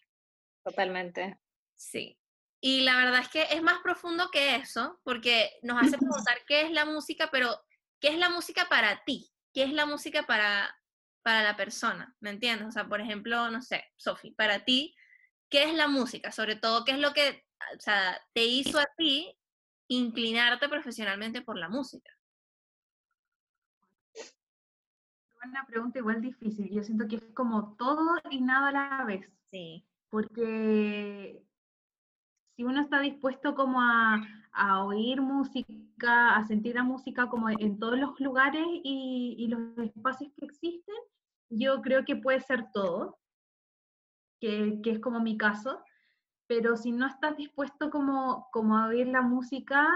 Totalmente. 0.64 1.38
Sí. 1.76 2.18
Y 2.62 2.84
la 2.84 2.96
verdad 2.96 3.20
es 3.20 3.28
que 3.28 3.44
es 3.52 3.62
más 3.62 3.82
profundo 3.84 4.30
que 4.32 4.56
eso, 4.56 5.02
porque 5.04 5.52
nos 5.62 5.84
hace 5.84 5.98
preguntar 5.98 6.38
qué 6.48 6.62
es 6.62 6.72
la 6.72 6.86
música, 6.86 7.28
pero 7.34 7.54
¿qué 8.00 8.14
es 8.14 8.18
la 8.18 8.30
música 8.30 8.70
para 8.70 9.04
ti? 9.04 9.30
¿Qué 9.54 9.64
es 9.64 9.74
la 9.74 9.86
música 9.86 10.24
para, 10.24 10.74
para 11.22 11.44
la 11.44 11.58
persona? 11.58 12.16
¿Me 12.22 12.30
entiendes? 12.30 12.70
O 12.70 12.72
sea, 12.72 12.88
por 12.88 13.02
ejemplo, 13.02 13.52
no 13.52 13.62
sé, 13.62 13.84
Sofi, 13.98 14.32
para 14.32 14.64
ti, 14.64 14.96
¿qué 15.50 15.64
es 15.64 15.74
la 15.74 15.88
música? 15.88 16.32
Sobre 16.32 16.56
todo, 16.56 16.86
¿qué 16.86 16.92
es 16.92 17.00
lo 17.00 17.14
que 17.14 17.46
o 17.76 17.80
sea, 17.80 18.20
te 18.34 18.46
hizo 18.46 18.80
a 18.80 18.86
ti 18.98 19.38
inclinarte 19.88 20.68
profesionalmente 20.70 21.42
por 21.42 21.58
la 21.58 21.70
música? 21.70 22.12
Una 25.44 25.66
pregunta 25.68 26.00
igual 26.00 26.22
difícil. 26.22 26.70
Yo 26.72 26.82
siento 26.84 27.08
que 27.08 27.18
es 27.18 27.34
como 27.34 27.76
todo 27.76 28.20
y 28.32 28.42
nada 28.42 28.70
a 28.70 28.72
la 28.72 29.06
vez. 29.06 29.32
Sí. 29.52 29.86
Porque 30.10 31.44
si 32.56 32.64
uno 32.64 32.82
está 32.82 33.00
dispuesto 33.00 33.54
como 33.54 33.80
a, 33.80 34.26
a 34.54 34.84
oír 34.86 35.22
música, 35.22 36.36
a 36.36 36.44
sentir 36.46 36.76
la 36.76 36.84
música 36.84 37.28
como 37.28 37.50
en 37.50 37.78
todos 37.78 38.00
los 38.00 38.20
lugares 38.20 38.66
y, 38.84 39.36
y, 39.38 39.48
los 39.48 39.78
espacios 39.78 40.32
que 40.36 40.46
existen, 40.46 40.96
yo 41.50 41.82
creo 41.82 42.06
que 42.06 42.16
puede 42.16 42.40
ser 42.40 42.72
todo 42.72 43.20
que, 44.82 44.92
es 44.92 45.00
como 45.00 45.20
mi 45.20 45.38
caso. 45.38 45.80
pero 46.48 46.78
si 46.78 46.92
no 46.92 47.08
estás 47.08 47.38
dispuesto 47.38 47.90
como, 47.90 48.48
como 48.52 48.78
a 48.78 48.88
oír 48.88 49.08
la 49.08 49.22
música, 49.22 49.88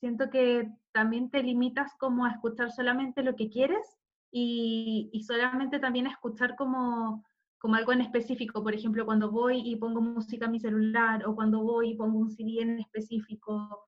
siento 0.00 0.30
que 0.30 0.70
también 0.92 1.30
te 1.30 1.42
limitas 1.42 1.94
como 1.98 2.24
a 2.24 2.30
escuchar 2.30 2.72
solamente 2.72 3.22
lo 3.22 3.36
que 3.36 3.50
quieres 3.50 3.98
y, 4.30 5.10
y 5.12 5.22
solamente 5.24 5.78
también 5.78 6.06
a 6.06 6.12
escuchar 6.12 6.56
como, 6.56 7.24
como 7.58 7.74
algo 7.74 7.92
en 7.92 8.00
específico. 8.00 8.62
Por 8.62 8.74
ejemplo, 8.74 9.04
cuando 9.04 9.30
voy 9.30 9.60
y 9.64 9.76
pongo 9.76 10.00
música 10.00 10.46
en 10.46 10.52
mi 10.52 10.60
celular 10.60 11.26
o 11.26 11.34
cuando 11.34 11.62
voy 11.62 11.90
y 11.90 11.96
pongo 11.96 12.18
un 12.18 12.30
CD 12.30 12.62
en 12.62 12.80
específico, 12.80 13.86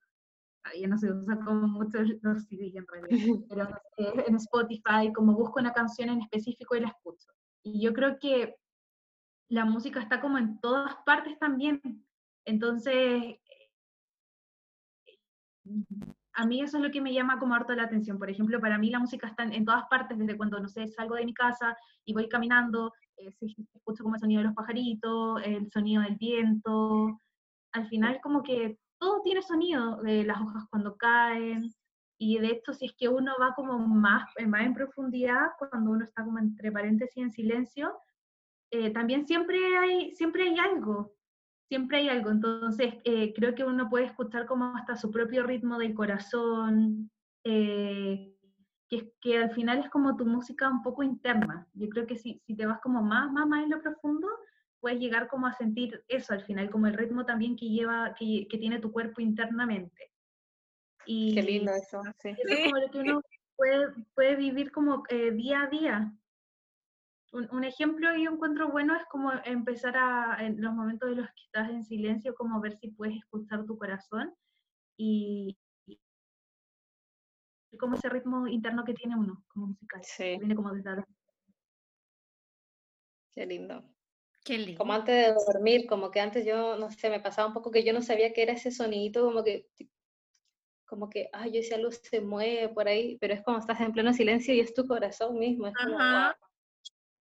ya 0.78 0.88
no 0.88 0.98
se 0.98 1.10
usa 1.10 1.36
como 1.44 1.66
muchos 1.68 2.02
los 2.22 2.44
CD 2.44 2.72
en 2.74 2.86
realidad, 2.86 3.10
pero 3.96 4.26
en 4.26 4.34
Spotify, 4.36 5.12
como 5.14 5.34
busco 5.34 5.60
una 5.60 5.72
canción 5.72 6.10
en 6.10 6.20
específico 6.20 6.76
y 6.76 6.80
la 6.80 6.88
escucho. 6.88 7.30
Y 7.62 7.80
yo 7.80 7.92
creo 7.92 8.18
que 8.18 8.56
la 9.50 9.64
música 9.64 10.00
está 10.00 10.20
como 10.20 10.38
en 10.38 10.58
todas 10.60 10.94
partes 11.04 11.38
también. 11.38 11.82
Entonces, 12.44 13.36
a 16.32 16.46
mí 16.46 16.62
eso 16.62 16.78
es 16.78 16.82
lo 16.82 16.90
que 16.90 17.00
me 17.00 17.12
llama 17.12 17.38
como 17.38 17.54
harto 17.54 17.74
la 17.74 17.82
atención. 17.82 18.18
Por 18.18 18.30
ejemplo, 18.30 18.60
para 18.60 18.78
mí 18.78 18.90
la 18.90 19.00
música 19.00 19.26
está 19.26 19.42
en, 19.42 19.64
todas 19.64 19.84
partes, 19.90 20.16
desde 20.16 20.36
cuando, 20.36 20.60
no 20.60 20.68
sé, 20.68 20.86
salgo 20.88 21.16
de 21.16 21.24
mi 21.24 21.34
casa 21.34 21.76
y 22.04 22.14
voy 22.14 22.28
caminando, 22.28 22.92
eh, 23.16 23.32
se, 23.32 23.46
escucha 23.74 24.04
como 24.04 24.14
el 24.14 24.20
sonido 24.20 24.40
de 24.40 24.46
los 24.46 24.54
pajaritos, 24.54 25.42
el 25.44 25.70
sonido 25.72 26.02
del 26.02 26.16
viento. 26.16 27.20
Al 27.72 27.88
final 27.88 28.20
como 28.22 28.44
que 28.44 28.78
todo 28.98 29.20
tiene 29.22 29.42
sonido, 29.42 29.96
de 30.02 30.22
las 30.24 30.40
hojas 30.40 30.64
cuando 30.70 30.96
caen. 30.96 31.74
Y 32.18 32.38
de 32.38 32.48
hecho, 32.48 32.72
si 32.72 32.86
es 32.86 32.92
que 32.96 33.08
uno 33.08 33.32
va 33.40 33.54
como 33.54 33.78
más, 33.78 34.30
más 34.46 34.62
en 34.62 34.74
profundidad, 34.74 35.50
cuando 35.58 35.90
uno 35.90 36.04
está 36.04 36.24
como 36.24 36.38
entre 36.38 36.70
paréntesis 36.70 37.16
en 37.16 37.32
silencio, 37.32 37.98
eh, 38.70 38.90
también 38.90 39.26
siempre 39.26 39.58
hay, 39.76 40.14
siempre 40.14 40.44
hay 40.44 40.58
algo 40.58 41.14
siempre 41.70 41.98
hay 41.98 42.08
algo. 42.08 42.30
Entonces, 42.30 42.94
eh, 43.04 43.32
creo 43.32 43.54
que 43.54 43.64
uno 43.64 43.88
puede 43.88 44.06
escuchar 44.06 44.44
como 44.44 44.76
hasta 44.76 44.96
su 44.96 45.10
propio 45.10 45.44
ritmo 45.44 45.78
del 45.78 45.94
corazón, 45.94 47.10
eh, 47.44 48.34
que, 48.88 49.12
que 49.20 49.38
al 49.38 49.52
final 49.52 49.78
es 49.78 49.88
como 49.88 50.16
tu 50.16 50.26
música 50.26 50.68
un 50.68 50.82
poco 50.82 51.04
interna. 51.04 51.68
Yo 51.74 51.88
creo 51.88 52.08
que 52.08 52.16
si, 52.16 52.42
si 52.44 52.56
te 52.56 52.66
vas 52.66 52.80
como 52.80 53.02
más, 53.02 53.30
más, 53.30 53.46
más 53.46 53.62
en 53.62 53.70
lo 53.70 53.80
profundo, 53.80 54.26
puedes 54.80 54.98
llegar 54.98 55.28
como 55.28 55.46
a 55.46 55.52
sentir 55.52 56.02
eso 56.08 56.34
al 56.34 56.42
final, 56.42 56.70
como 56.70 56.88
el 56.88 56.94
ritmo 56.94 57.24
también 57.24 57.54
que 57.54 57.68
lleva, 57.68 58.16
que, 58.18 58.48
que 58.50 58.58
tiene 58.58 58.80
tu 58.80 58.90
cuerpo 58.90 59.20
internamente. 59.20 60.10
Y 61.06 61.36
Qué 61.36 61.42
lindo 61.42 61.72
eso, 61.72 62.02
sí. 62.18 62.30
Es 62.30 62.64
como 62.64 62.80
lo 62.80 62.90
que 62.90 62.98
uno 62.98 63.22
puede, 63.56 63.92
puede 64.16 64.34
vivir 64.34 64.72
como 64.72 65.04
eh, 65.08 65.30
día 65.30 65.62
a 65.62 65.66
día 65.68 66.12
un, 67.32 67.64
ejemplo 67.64 68.16
y 68.16 68.24
encuentro 68.24 68.70
bueno 68.70 68.96
es 68.96 69.04
como 69.06 69.32
empezar 69.44 69.96
a, 69.96 70.38
en 70.40 70.60
los 70.60 70.74
momentos 70.74 71.08
de 71.08 71.16
los 71.16 71.28
que 71.28 71.42
estás 71.44 71.70
en 71.70 71.84
silencio, 71.84 72.34
como 72.34 72.60
ver 72.60 72.76
si 72.76 72.88
puedes 72.88 73.16
escuchar 73.16 73.64
tu 73.66 73.78
corazón 73.78 74.34
y, 74.96 75.56
como 77.78 77.94
ese 77.94 78.08
ritmo 78.08 78.46
interno 78.48 78.84
que 78.84 78.94
tiene 78.94 79.16
uno 79.16 79.44
como 79.48 79.68
musical. 79.68 80.02
Sí. 80.02 80.36
Viene 80.38 80.56
como 80.56 80.72
desde 80.72 81.04
Qué 83.30 83.46
lindo. 83.46 83.84
Qué 84.44 84.58
lindo. 84.58 84.78
Como 84.78 84.92
antes 84.92 85.14
de 85.14 85.34
dormir, 85.46 85.86
como 85.86 86.10
que 86.10 86.20
antes 86.20 86.44
yo, 86.44 86.76
no 86.76 86.90
sé, 86.90 87.08
me 87.10 87.20
pasaba 87.20 87.46
un 87.48 87.54
poco 87.54 87.70
que 87.70 87.84
yo 87.84 87.92
no 87.92 88.02
sabía 88.02 88.32
qué 88.32 88.42
era 88.42 88.54
ese 88.54 88.72
sonidito, 88.72 89.24
como 89.24 89.44
que, 89.44 89.68
como 90.84 91.08
que, 91.08 91.30
ay, 91.32 91.52
yo 91.52 91.58
decía 91.58 91.78
luz 91.78 92.00
se 92.02 92.20
mueve 92.20 92.68
por 92.70 92.88
ahí, 92.88 93.16
pero 93.20 93.34
es 93.34 93.42
como 93.42 93.58
estás 93.58 93.80
en 93.80 93.92
pleno 93.92 94.12
silencio 94.12 94.52
y 94.52 94.60
es 94.60 94.74
tu 94.74 94.86
corazón 94.86 95.38
mismo, 95.38 95.68
es 95.68 95.74
como, 95.74 95.96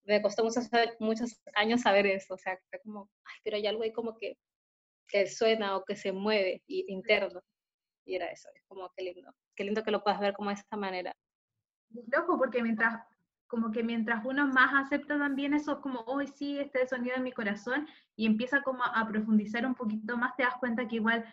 me 0.10 0.22
costó 0.22 0.44
muchos, 0.44 0.68
muchos 1.00 1.40
años 1.56 1.82
saber 1.82 2.08
eso, 2.08 2.34
o 2.34 2.38
sea, 2.38 2.60
como, 2.84 3.10
ay, 3.26 3.36
pero 3.44 3.58
hay 3.58 3.68
algo 3.68 3.84
ahí 3.84 3.94
como 3.94 4.18
que, 4.18 4.38
que 5.08 5.28
suena 5.28 5.78
o 5.78 5.86
que 5.86 5.96
se 5.96 6.12
mueve 6.12 6.64
y, 6.68 6.92
interno. 6.92 7.42
Y 8.06 8.16
era 8.16 8.26
eso, 8.32 8.50
es 8.56 8.64
como 8.68 8.92
qué 8.98 9.04
lindo, 9.04 9.32
qué 9.56 9.64
lindo 9.64 9.84
que 9.84 9.92
lo 9.92 10.04
puedas 10.04 10.20
ver 10.20 10.34
como 10.34 10.50
de 10.50 10.56
esta 10.56 10.78
manera. 10.78 11.16
Loco, 12.12 12.40
porque 12.40 12.64
mientras, 12.64 13.04
como 13.46 13.72
que 13.72 13.84
mientras 13.84 14.26
uno 14.26 14.48
más 14.48 14.86
acepta 14.86 15.18
también 15.18 15.54
eso, 15.54 15.80
como, 15.80 16.00
hoy 16.02 16.28
sí, 16.28 16.58
este 16.58 16.88
sonido 16.88 17.16
de 17.16 17.22
mi 17.22 17.32
corazón, 17.32 17.88
y 18.16 18.26
empieza 18.26 18.64
como 18.64 18.84
a 18.84 19.08
profundizar 19.08 19.64
un 19.64 19.76
poquito 19.76 20.18
más, 20.18 20.36
te 20.36 20.44
das 20.44 20.56
cuenta 20.60 20.88
que 20.88 20.96
igual 20.96 21.24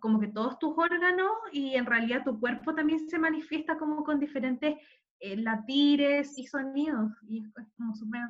como 0.00 0.18
que 0.18 0.28
todos 0.28 0.58
tus 0.58 0.76
órganos 0.76 1.30
y 1.52 1.74
en 1.74 1.86
realidad 1.86 2.24
tu 2.24 2.38
cuerpo 2.38 2.74
también 2.74 3.08
se 3.08 3.18
manifiesta 3.18 3.76
como 3.76 4.04
con 4.04 4.20
diferentes 4.20 4.76
eh, 5.20 5.36
latires 5.36 6.36
y 6.38 6.46
sonidos. 6.46 7.12
Y 7.28 7.44
es 7.44 7.52
como 7.76 7.94
súper 7.94 8.22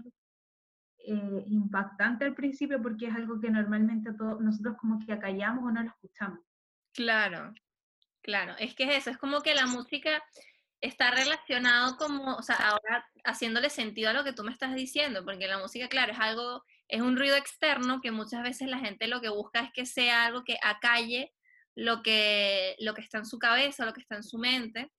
eh, 0.98 1.44
impactante 1.46 2.24
al 2.24 2.34
principio 2.34 2.82
porque 2.82 3.06
es 3.06 3.14
algo 3.14 3.40
que 3.40 3.50
normalmente 3.50 4.12
todos, 4.12 4.40
nosotros 4.40 4.76
como 4.78 4.98
que 5.04 5.12
acallamos 5.12 5.64
o 5.64 5.70
no 5.70 5.82
lo 5.82 5.88
escuchamos. 5.88 6.40
Claro, 6.92 7.54
claro. 8.22 8.54
Es 8.58 8.74
que 8.74 8.84
es 8.84 8.98
eso, 8.98 9.10
es 9.10 9.18
como 9.18 9.40
que 9.40 9.54
la 9.54 9.66
música 9.66 10.22
está 10.80 11.10
relacionado 11.10 11.96
como, 11.96 12.34
o 12.34 12.42
sea, 12.42 12.56
ahora 12.56 13.06
haciéndole 13.24 13.70
sentido 13.70 14.10
a 14.10 14.12
lo 14.12 14.24
que 14.24 14.32
tú 14.32 14.42
me 14.42 14.52
estás 14.52 14.74
diciendo, 14.74 15.24
porque 15.24 15.46
la 15.46 15.58
música, 15.58 15.88
claro, 15.88 16.12
es 16.12 16.18
algo, 16.18 16.64
es 16.88 17.00
un 17.00 17.16
ruido 17.16 17.36
externo 17.36 18.00
que 18.00 18.10
muchas 18.10 18.42
veces 18.42 18.68
la 18.68 18.78
gente 18.78 19.06
lo 19.06 19.20
que 19.20 19.28
busca 19.28 19.60
es 19.60 19.72
que 19.72 19.86
sea 19.86 20.24
algo 20.24 20.42
que 20.44 20.58
acalle 20.62 21.32
lo 21.74 22.02
que, 22.02 22.76
lo 22.78 22.94
que 22.94 23.02
está 23.02 23.18
en 23.18 23.26
su 23.26 23.38
cabeza, 23.38 23.86
lo 23.86 23.92
que 23.92 24.00
está 24.00 24.16
en 24.16 24.22
su 24.22 24.38
mente. 24.38 24.90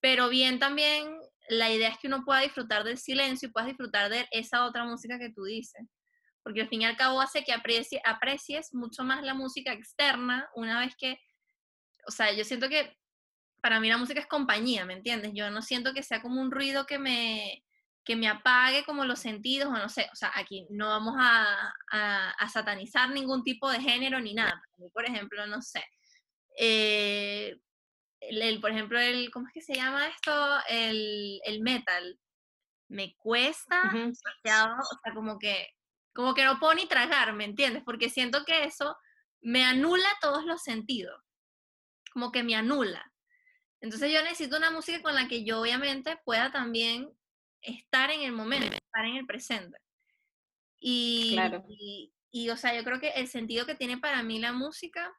Pero 0.00 0.28
bien 0.28 0.58
también 0.58 1.18
la 1.48 1.70
idea 1.70 1.88
es 1.88 1.98
que 1.98 2.06
uno 2.06 2.24
pueda 2.24 2.40
disfrutar 2.40 2.84
del 2.84 2.98
silencio 2.98 3.48
y 3.48 3.52
puedas 3.52 3.68
disfrutar 3.68 4.10
de 4.10 4.26
esa 4.30 4.64
otra 4.64 4.84
música 4.84 5.18
que 5.18 5.30
tú 5.30 5.44
dices. 5.44 5.86
Porque 6.42 6.62
al 6.62 6.68
fin 6.68 6.82
y 6.82 6.84
al 6.86 6.96
cabo 6.96 7.20
hace 7.20 7.44
que 7.44 7.52
aprecie, 7.52 8.00
aprecies 8.04 8.72
mucho 8.72 9.04
más 9.04 9.22
la 9.22 9.34
música 9.34 9.72
externa 9.72 10.48
una 10.54 10.80
vez 10.80 10.94
que, 10.96 11.18
o 12.06 12.10
sea, 12.10 12.32
yo 12.32 12.44
siento 12.44 12.68
que 12.68 12.96
para 13.60 13.80
mí 13.80 13.88
la 13.88 13.98
música 13.98 14.20
es 14.20 14.26
compañía, 14.26 14.86
¿me 14.86 14.94
entiendes? 14.94 15.32
Yo 15.34 15.50
no 15.50 15.60
siento 15.60 15.92
que 15.92 16.02
sea 16.02 16.22
como 16.22 16.40
un 16.40 16.50
ruido 16.50 16.86
que 16.86 16.98
me, 16.98 17.62
que 18.04 18.16
me 18.16 18.28
apague 18.28 18.84
como 18.84 19.04
los 19.04 19.18
sentidos, 19.18 19.68
o 19.68 19.76
no 19.76 19.88
sé, 19.88 20.08
o 20.12 20.16
sea, 20.16 20.32
aquí 20.34 20.66
no 20.70 20.88
vamos 20.88 21.14
a, 21.18 21.74
a, 21.90 22.48
satanizar 22.48 23.10
ningún 23.10 23.42
tipo 23.44 23.70
de 23.70 23.80
género 23.80 24.20
ni 24.20 24.34
nada. 24.34 24.62
Por 24.92 25.04
ejemplo, 25.04 25.46
no 25.46 25.60
sé, 25.60 25.84
eh, 26.58 27.56
el, 28.20 28.60
por 28.60 28.70
ejemplo, 28.70 28.98
el, 28.98 29.30
¿cómo 29.30 29.46
es 29.48 29.52
que 29.52 29.62
se 29.62 29.74
llama 29.74 30.06
esto? 30.08 30.32
El, 30.68 31.40
el 31.44 31.60
metal. 31.60 32.18
Me 32.88 33.14
cuesta 33.16 33.92
o 33.94 34.12
sea, 34.42 34.76
como 35.14 35.38
que, 35.38 35.68
como 36.12 36.34
que 36.34 36.44
no 36.44 36.58
puedo 36.58 36.74
ni 36.74 36.86
tragar, 36.86 37.32
¿me 37.32 37.44
entiendes? 37.44 37.82
Porque 37.84 38.10
siento 38.10 38.44
que 38.44 38.64
eso 38.64 38.96
me 39.40 39.64
anula 39.64 40.08
todos 40.20 40.44
los 40.44 40.62
sentidos, 40.62 41.22
como 42.12 42.32
que 42.32 42.42
me 42.42 42.56
anula. 42.56 43.12
Entonces 43.80 44.12
yo 44.12 44.22
necesito 44.22 44.56
una 44.56 44.70
música 44.70 45.00
con 45.02 45.14
la 45.14 45.28
que 45.28 45.44
yo 45.44 45.60
obviamente 45.60 46.18
pueda 46.24 46.50
también 46.52 47.10
estar 47.62 48.10
en 48.10 48.22
el 48.22 48.32
momento, 48.32 48.74
estar 48.74 49.04
en 49.04 49.16
el 49.16 49.26
presente. 49.26 49.78
Y, 50.78 51.38
y, 51.68 52.12
y, 52.30 52.50
o 52.50 52.56
sea, 52.56 52.74
yo 52.74 52.82
creo 52.84 53.00
que 53.00 53.10
el 53.10 53.28
sentido 53.28 53.66
que 53.66 53.74
tiene 53.74 53.98
para 53.98 54.22
mí 54.22 54.38
la 54.38 54.52
música 54.52 55.14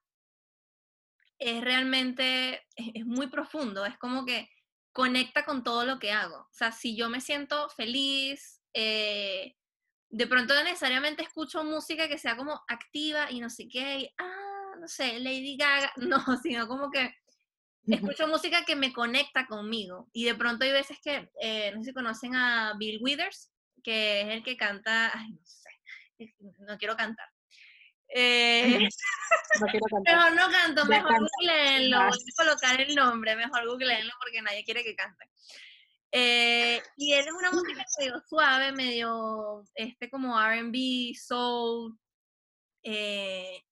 es 1.41 1.63
realmente, 1.63 2.61
es, 2.75 3.05
muy 3.05 3.27
profundo, 3.27 3.83
es 3.83 3.97
como 3.97 4.25
que 4.25 4.47
conecta 4.93 5.43
con 5.43 5.63
todo 5.63 5.85
lo 5.85 5.97
que 5.97 6.11
hago. 6.11 6.35
O 6.37 6.53
sea, 6.53 6.71
si 6.71 6.95
yo 6.95 7.09
me 7.09 7.19
siento 7.19 7.67
feliz, 7.69 8.61
eh, 8.75 9.55
de 10.09 10.27
pronto 10.27 10.53
necesariamente 10.63 11.23
escucho 11.23 11.63
música 11.63 12.07
que 12.07 12.19
sea 12.19 12.37
como 12.37 12.61
activa 12.67 13.31
y 13.31 13.39
no 13.39 13.49
sé 13.49 13.67
qué, 13.67 14.13
ah, 14.19 14.75
no 14.79 14.87
sé, 14.87 15.19
Lady 15.19 15.57
Gaga, 15.57 15.91
no, 15.97 16.23
sino 16.43 16.67
como 16.67 16.91
que 16.91 17.11
escucho 17.87 18.27
música 18.27 18.63
que 18.63 18.75
me 18.75 18.93
conecta 18.93 19.47
conmigo. 19.47 20.09
Y 20.13 20.25
de 20.25 20.35
pronto 20.35 20.63
hay 20.63 20.71
veces 20.71 20.99
que, 21.03 21.31
eh, 21.41 21.71
no 21.73 21.81
sé 21.81 21.89
si 21.89 21.93
conocen 21.93 22.35
a 22.35 22.75
Bill 22.77 22.99
Withers, 23.01 23.51
que 23.83 24.21
es 24.21 24.27
el 24.27 24.43
que 24.43 24.57
canta, 24.57 25.11
ay, 25.17 25.31
no 25.31 25.43
sé, 25.43 26.35
no 26.67 26.77
quiero 26.77 26.95
cantar, 26.95 27.27
eh, 28.13 28.89
mejor 30.05 30.33
no 30.35 30.49
canto, 30.49 30.85
mejor 30.85 31.19
googleenlo. 31.19 31.97
Voy 31.97 32.07
a 32.07 32.43
colocar 32.43 32.81
el 32.81 32.95
nombre, 32.95 33.35
mejor 33.35 33.67
googleenlo 33.67 34.13
porque 34.19 34.41
nadie 34.41 34.63
quiere 34.63 34.83
que 34.83 34.95
cante. 34.95 35.25
Eh, 36.13 36.81
y 36.97 37.13
él 37.13 37.25
es 37.25 37.33
una 37.33 37.51
música 37.51 37.85
medio 37.99 38.21
suave, 38.27 38.71
medio 38.71 39.63
este 39.75 40.09
como 40.09 40.39
RB, 40.39 41.15
soul. 41.15 41.97
Eh, 42.83 43.63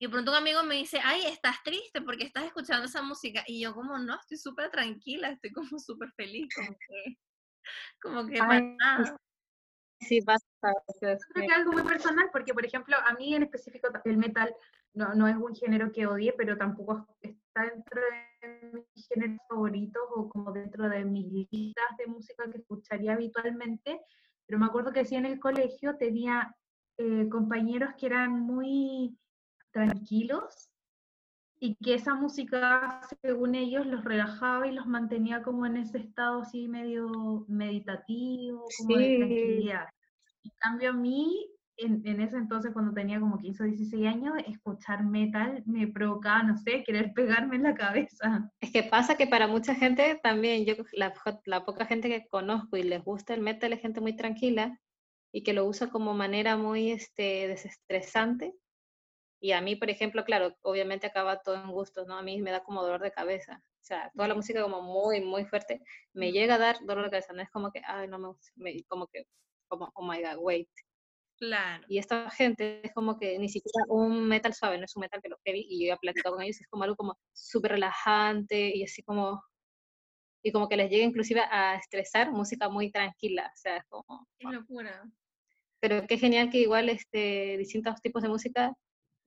y 0.00 0.06
de 0.06 0.10
pronto 0.10 0.30
un 0.30 0.36
amigo 0.36 0.62
me 0.62 0.76
dice, 0.76 1.00
ay, 1.02 1.26
estás 1.26 1.62
triste 1.64 2.00
porque 2.02 2.24
estás 2.24 2.44
escuchando 2.44 2.86
esa 2.86 3.02
música. 3.02 3.42
Y 3.46 3.60
yo 3.60 3.74
como, 3.74 3.98
no, 3.98 4.14
estoy 4.20 4.38
súper 4.38 4.70
tranquila, 4.70 5.30
estoy 5.30 5.50
como 5.52 5.78
súper 5.78 6.12
feliz, 6.12 6.46
como 6.54 6.70
que, 6.70 7.18
como 8.00 8.26
que 8.26 8.40
Sí, 10.00 10.20
basta. 10.20 10.72
Creo 11.00 11.18
que 11.34 11.44
es 11.44 11.52
algo 11.52 11.72
muy 11.72 11.82
personal, 11.82 12.28
porque 12.32 12.54
por 12.54 12.64
ejemplo, 12.64 12.96
a 13.04 13.14
mí 13.14 13.34
en 13.34 13.42
específico 13.42 13.88
el 14.04 14.16
metal 14.16 14.54
no, 14.94 15.14
no 15.14 15.28
es 15.28 15.36
un 15.36 15.54
género 15.54 15.92
que 15.92 16.06
odie, 16.06 16.32
pero 16.36 16.56
tampoco 16.56 17.06
está 17.20 17.64
dentro 17.64 18.00
de 18.00 18.84
mis 18.94 19.08
géneros 19.08 19.38
favoritos 19.48 20.02
o 20.14 20.28
como 20.28 20.52
dentro 20.52 20.88
de 20.88 21.04
mis 21.04 21.26
listas 21.50 21.96
de 21.98 22.06
música 22.06 22.50
que 22.50 22.58
escucharía 22.58 23.14
habitualmente. 23.14 24.00
Pero 24.46 24.58
me 24.58 24.66
acuerdo 24.66 24.92
que 24.92 25.04
sí 25.04 25.16
en 25.16 25.26
el 25.26 25.38
colegio 25.40 25.96
tenía 25.96 26.54
eh, 26.96 27.28
compañeros 27.28 27.94
que 27.98 28.06
eran 28.06 28.40
muy 28.40 29.18
tranquilos 29.72 30.70
y 31.60 31.76
que 31.76 31.94
esa 31.94 32.14
música, 32.14 33.00
según 33.22 33.54
ellos, 33.54 33.86
los 33.86 34.04
relajaba 34.04 34.66
y 34.66 34.72
los 34.72 34.86
mantenía 34.86 35.42
como 35.42 35.66
en 35.66 35.76
ese 35.76 35.98
estado 35.98 36.42
así 36.42 36.68
medio 36.68 37.44
meditativo, 37.48 38.64
como 38.78 38.96
de 38.96 39.16
tranquilidad. 39.16 39.86
En 40.44 40.52
cambio 40.58 40.90
a 40.90 40.92
mí, 40.92 41.50
en, 41.76 42.02
en, 42.06 42.20
ese 42.20 42.36
entonces, 42.36 42.72
cuando 42.72 42.92
tenía 42.92 43.18
como 43.18 43.38
15 43.38 43.62
o 43.62 43.66
16 43.66 44.06
años, 44.06 44.34
escuchar 44.46 45.04
metal 45.04 45.62
me 45.66 45.88
provocaba, 45.88 46.42
no 46.44 46.56
sé, 46.56 46.84
querer 46.84 47.12
pegarme 47.12 47.56
en 47.56 47.64
la 47.64 47.74
cabeza. 47.74 48.50
Es 48.60 48.72
que 48.72 48.84
pasa 48.84 49.16
que 49.16 49.26
para 49.26 49.48
mucha 49.48 49.74
gente 49.74 50.18
también, 50.22 50.64
yo 50.64 50.74
la, 50.92 51.12
la 51.44 51.64
poca 51.64 51.86
gente 51.86 52.08
que 52.08 52.26
conozco 52.28 52.76
y 52.76 52.82
les 52.82 53.02
gusta 53.04 53.34
el 53.34 53.40
metal 53.40 53.72
es 53.72 53.80
gente 53.80 54.00
muy 54.00 54.14
tranquila 54.16 54.78
y 55.32 55.42
que 55.42 55.52
lo 55.52 55.66
usa 55.66 55.90
como 55.90 56.14
manera 56.14 56.56
muy 56.56 56.90
este, 56.90 57.48
desestresante 57.48 58.54
y 59.40 59.52
a 59.52 59.60
mí, 59.60 59.76
por 59.76 59.90
ejemplo, 59.90 60.24
claro, 60.24 60.56
obviamente 60.62 61.06
acaba 61.06 61.40
todo 61.40 61.54
en 61.56 61.70
gustos, 61.70 62.06
¿no? 62.06 62.18
A 62.18 62.22
mí 62.22 62.40
me 62.42 62.50
da 62.50 62.62
como 62.64 62.82
dolor 62.82 63.00
de 63.00 63.12
cabeza. 63.12 63.62
O 63.80 63.84
sea, 63.88 64.10
toda 64.14 64.28
la 64.28 64.34
música 64.34 64.62
como 64.62 64.82
muy, 64.82 65.20
muy 65.20 65.44
fuerte 65.46 65.80
me 66.12 66.32
llega 66.32 66.56
a 66.56 66.58
dar 66.58 66.78
dolor 66.84 67.04
de 67.04 67.10
cabeza. 67.10 67.32
No 67.32 67.42
es 67.42 67.50
como 67.50 67.70
que, 67.70 67.80
ay, 67.86 68.08
no 68.08 68.18
me 68.18 68.28
gusta, 68.28 68.52
como 68.88 69.06
que, 69.06 69.24
como, 69.68 69.90
oh 69.94 70.02
my 70.02 70.20
God, 70.22 70.38
wait. 70.38 70.68
Claro. 71.36 71.84
Y 71.88 71.98
esta 71.98 72.28
gente 72.30 72.80
es 72.84 72.92
como 72.92 73.16
que 73.16 73.38
ni 73.38 73.48
siquiera 73.48 73.84
un 73.88 74.26
metal 74.26 74.52
suave, 74.54 74.76
no 74.76 74.84
es 74.84 74.96
un 74.96 75.02
metal 75.02 75.22
que 75.22 75.28
lo 75.28 75.38
heavy, 75.44 75.64
y 75.68 75.86
yo 75.86 75.94
he 75.94 75.98
platicado 75.98 76.34
con 76.34 76.44
ellos, 76.44 76.60
es 76.60 76.66
como 76.66 76.82
algo 76.82 76.96
como 76.96 77.16
súper 77.32 77.72
relajante 77.72 78.74
y 78.74 78.82
así 78.82 79.04
como, 79.04 79.40
y 80.42 80.50
como 80.50 80.68
que 80.68 80.76
les 80.76 80.90
llega 80.90 81.04
inclusive 81.04 81.40
a 81.48 81.76
estresar 81.76 82.32
música 82.32 82.68
muy 82.68 82.90
tranquila, 82.90 83.52
o 83.54 83.56
sea, 83.56 83.76
es 83.76 83.84
como... 83.88 84.26
Qué 84.36 84.48
locura. 84.48 85.04
Pero 85.80 86.04
qué 86.08 86.18
genial 86.18 86.50
que 86.50 86.58
igual 86.58 86.88
este, 86.88 87.56
distintos 87.56 88.02
tipos 88.02 88.20
de 88.20 88.28
música 88.28 88.74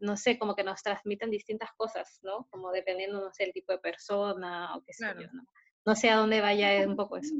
no 0.02 0.18
sé, 0.18 0.38
como 0.38 0.56
que 0.56 0.64
nos 0.64 0.82
transmiten 0.82 1.30
distintas 1.30 1.70
cosas, 1.78 2.20
¿no? 2.24 2.48
Como 2.50 2.72
dependiendo, 2.72 3.22
no 3.22 3.32
sé, 3.32 3.46
el 3.46 3.54
tipo 3.54 3.72
de 3.72 3.80
persona 3.80 4.76
o 4.76 4.84
qué 4.84 4.94
sé 4.94 5.06
yo, 5.20 5.28
¿no? 5.32 5.44
No 5.86 5.96
sé 5.96 6.10
a 6.10 6.18
dónde 6.18 6.42
vaya 6.42 6.74
es 6.74 6.88
un 6.88 6.96
poco 6.96 7.18
eso. 7.18 7.34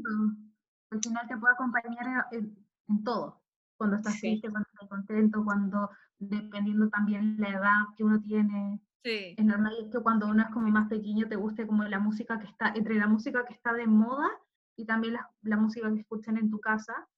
Al 0.90 1.00
final 1.00 1.28
te 1.28 1.36
puede 1.36 1.54
acompañar 1.54 2.26
en, 2.32 3.04
todo, 3.04 3.40
cuando 3.76 3.96
estás 3.96 4.18
triste, 4.20 4.50
cuando 4.50 4.68
estás 4.72 4.88
contento, 4.88 5.44
cuando, 5.44 5.90
dependiendo 6.18 6.88
también 6.88 7.36
la 7.38 7.50
edad 7.50 7.80
que 7.96 8.04
uno 8.04 8.20
tiene. 8.20 8.80
Sí. 9.04 9.34
Es 9.36 9.44
normal 9.44 9.88
que 9.90 9.98
cuando 9.98 10.28
uno 10.28 10.42
es 10.42 10.50
como 10.50 10.68
más 10.68 10.88
pequeño 10.88 11.28
te 11.28 11.36
guste 11.36 11.66
como 11.66 11.82
la 11.84 11.98
música 11.98 12.38
que 12.38 12.46
está, 12.46 12.72
entre 12.74 12.94
la 12.94 13.08
música 13.08 13.44
que 13.44 13.54
está 13.54 13.72
de 13.72 13.86
moda 13.86 14.28
y 14.76 14.84
también 14.84 15.14
la, 15.14 15.30
la 15.42 15.56
música 15.56 15.92
que 15.92 16.00
escuchan 16.00 16.36
en 16.36 16.50
tu 16.50 16.60
casa. 16.60 17.08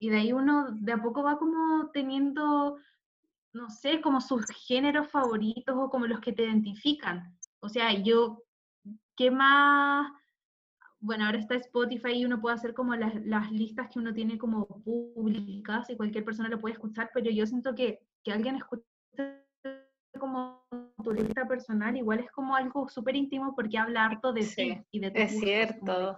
Y 0.00 0.08
de 0.08 0.16
ahí 0.16 0.32
uno 0.32 0.72
de 0.72 0.92
a 0.92 1.02
poco 1.02 1.22
va 1.22 1.38
como 1.38 1.90
teniendo 1.90 2.78
no 3.52 3.70
sé, 3.70 4.00
como 4.00 4.20
sus 4.20 4.46
géneros 4.66 5.08
favoritos 5.08 5.74
o 5.76 5.90
como 5.90 6.06
los 6.06 6.20
que 6.20 6.32
te 6.32 6.44
identifican. 6.44 7.36
O 7.60 7.68
sea, 7.68 7.92
yo, 7.92 8.42
¿qué 9.16 9.30
más? 9.30 10.10
Bueno, 11.00 11.26
ahora 11.26 11.38
está 11.38 11.54
Spotify 11.54 12.12
y 12.12 12.24
uno 12.24 12.40
puede 12.40 12.56
hacer 12.56 12.74
como 12.74 12.94
las, 12.94 13.14
las 13.24 13.50
listas 13.50 13.88
que 13.88 13.98
uno 13.98 14.12
tiene 14.12 14.38
como 14.38 14.66
públicas 14.66 15.88
y 15.88 15.96
cualquier 15.96 16.24
persona 16.24 16.48
lo 16.48 16.60
puede 16.60 16.74
escuchar, 16.74 17.10
pero 17.14 17.30
yo 17.30 17.46
siento 17.46 17.74
que, 17.74 18.00
que 18.22 18.32
alguien 18.32 18.56
escuche 18.56 18.84
como 20.18 20.66
tu 21.02 21.12
lista 21.12 21.46
personal 21.46 21.96
igual 21.96 22.20
es 22.20 22.30
como 22.32 22.54
algo 22.54 22.88
súper 22.88 23.16
íntimo 23.16 23.54
porque 23.54 23.78
habla 23.78 24.06
harto 24.06 24.32
de 24.32 24.42
sí, 24.42 24.74
ti 24.74 24.84
y 24.90 25.00
de 25.00 25.10
tu 25.10 25.18
Es 25.18 25.38
cierto. 25.38 26.16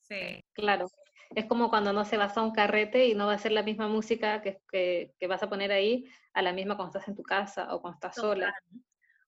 Sí, 0.00 0.42
claro 0.54 0.86
es 1.34 1.46
como 1.46 1.70
cuando 1.70 1.92
no 1.92 2.04
se 2.04 2.16
vas 2.16 2.36
a 2.36 2.42
un 2.42 2.52
carrete 2.52 3.06
y 3.06 3.14
no 3.14 3.26
va 3.26 3.34
a 3.34 3.38
ser 3.38 3.52
la 3.52 3.62
misma 3.62 3.88
música 3.88 4.42
que, 4.42 4.60
que, 4.70 5.26
vas 5.26 5.42
a 5.42 5.48
poner 5.48 5.72
ahí 5.72 6.04
a 6.34 6.42
la 6.42 6.52
misma 6.52 6.76
cuando 6.76 6.98
estás 6.98 7.08
en 7.08 7.16
tu 7.16 7.22
casa 7.22 7.74
o 7.74 7.80
cuando 7.80 7.96
estás 7.96 8.14
sola. 8.16 8.54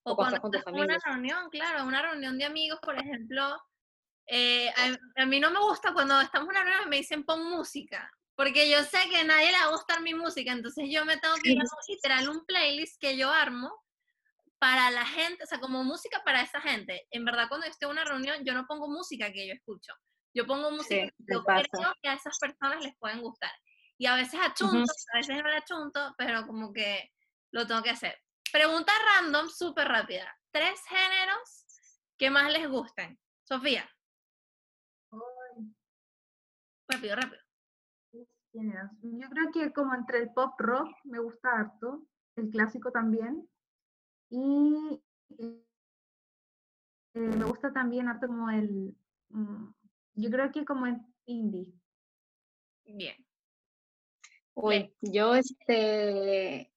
O, 0.02 0.16
cuando, 0.16 0.36
estás 0.36 0.40
con 0.40 0.50
tu 0.50 0.58
familia. 0.60 0.84
Una 0.84 0.98
reunión, 1.04 1.50
claro, 1.50 1.84
una 1.84 2.02
reunión 2.02 2.38
de 2.38 2.44
amigos, 2.44 2.78
por 2.82 2.96
ejemplo. 2.96 3.56
Eh, 4.26 4.70
a, 5.16 5.26
mí 5.26 5.40
no 5.40 5.50
me 5.50 5.60
gusta 5.60 5.92
cuando 5.92 6.20
estamos 6.20 6.48
en 6.48 6.56
una 6.56 6.64
reunión 6.64 6.88
me 6.88 6.96
dicen 6.96 7.24
pon 7.24 7.44
música, 7.44 8.10
porque 8.34 8.70
yo 8.70 8.82
sé 8.82 8.98
que 9.10 9.18
a 9.18 9.24
nadie 9.24 9.52
le 9.52 9.58
va 9.58 9.64
a 9.64 9.72
gustar 9.72 10.00
mi 10.00 10.14
música, 10.14 10.50
entonces 10.52 10.86
yo 10.90 11.04
me 11.04 11.18
tengo 11.18 11.34
que 11.42 11.52
ir 11.52 11.60
a 11.60 11.64
literal 11.88 12.28
un 12.30 12.44
playlist 12.46 12.98
que 13.00 13.18
yo 13.18 13.30
armo 13.30 13.70
para 14.58 14.90
la 14.90 15.04
gente, 15.04 15.44
o 15.44 15.46
sea, 15.46 15.60
como 15.60 15.84
música 15.84 16.22
para 16.24 16.40
esa 16.40 16.60
gente. 16.60 17.06
En 17.10 17.24
verdad, 17.24 17.48
cuando 17.48 17.66
yo 17.66 17.72
estoy 17.72 17.86
en 17.86 17.92
una 17.92 18.04
reunión, 18.04 18.44
yo 18.44 18.54
no 18.54 18.66
pongo 18.66 18.88
música 18.88 19.30
que 19.30 19.46
yo 19.46 19.52
escucho. 19.52 19.92
Yo 20.34 20.46
pongo 20.46 20.70
música 20.72 21.06
que 21.06 21.12
yo 21.32 21.44
creo 21.44 21.94
que 22.02 22.08
a 22.08 22.14
esas 22.14 22.36
personas 22.38 22.84
les 22.84 22.96
pueden 22.98 23.22
gustar. 23.22 23.52
Y 23.96 24.06
a 24.06 24.16
veces 24.16 24.40
achunto, 24.42 24.92
a 25.12 25.18
veces 25.18 25.36
no 25.36 25.48
le 25.48 25.56
achunto, 25.56 26.14
pero 26.18 26.44
como 26.46 26.72
que 26.72 27.12
lo 27.52 27.66
tengo 27.66 27.82
que 27.82 27.90
hacer. 27.90 28.18
Pregunta 28.52 28.92
random, 29.06 29.48
súper 29.48 29.86
rápida. 29.86 30.36
Tres 30.50 30.80
géneros 30.88 31.64
que 32.18 32.30
más 32.30 32.52
les 32.52 32.68
gusten. 32.68 33.18
Sofía. 33.44 33.88
Rápido, 36.88 37.16
rápido. 37.16 37.42
Yo 38.52 39.28
creo 39.28 39.50
que 39.52 39.72
como 39.72 39.94
entre 39.94 40.18
el 40.18 40.32
pop 40.32 40.54
rock 40.58 40.88
me 41.04 41.18
gusta 41.18 41.50
harto, 41.52 42.06
el 42.36 42.50
clásico 42.50 42.90
también. 42.90 43.48
Y 44.30 45.00
eh, 45.38 45.64
me 47.14 47.44
gusta 47.44 47.72
también 47.72 48.08
harto 48.08 48.26
como 48.26 48.50
el, 48.50 48.96
mm, 49.28 49.72
yo 50.14 50.30
creo 50.30 50.50
que 50.52 50.64
como 50.64 50.86
en 50.86 51.06
indie. 51.26 51.72
Bien. 52.84 53.16
Uy, 54.54 54.94
yo 55.00 55.34
este 55.34 56.72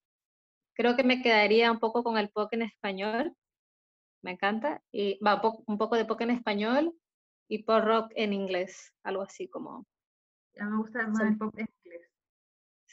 creo 0.73 0.95
que 0.95 1.03
me 1.03 1.21
quedaría 1.21 1.71
un 1.71 1.79
poco 1.79 2.03
con 2.03 2.17
el 2.17 2.29
pop 2.29 2.51
en 2.53 2.63
español. 2.63 3.35
Me 4.23 4.31
encanta. 4.31 4.81
Y 4.91 5.19
va 5.23 5.41
un 5.65 5.77
poco 5.77 5.95
de 5.95 6.05
pop 6.05 6.21
en 6.21 6.31
español 6.31 6.93
y 7.47 7.63
pop 7.63 7.83
rock 7.83 8.11
en 8.15 8.33
inglés, 8.33 8.93
algo 9.03 9.23
así 9.23 9.47
como. 9.47 9.85
Ya 10.53 10.65
me 10.65 10.77
gusta 10.77 11.07
más 11.07 11.21
el 11.21 11.37
pop 11.37 11.53
en 11.57 11.67
inglés. 11.83 12.09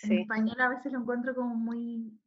En 0.02 0.18
español 0.20 0.61
a 0.61 0.68
veces 0.68 0.92
lo 0.92 1.00
encuentro 1.00 1.35
como 1.35 1.54
muy 1.54 2.20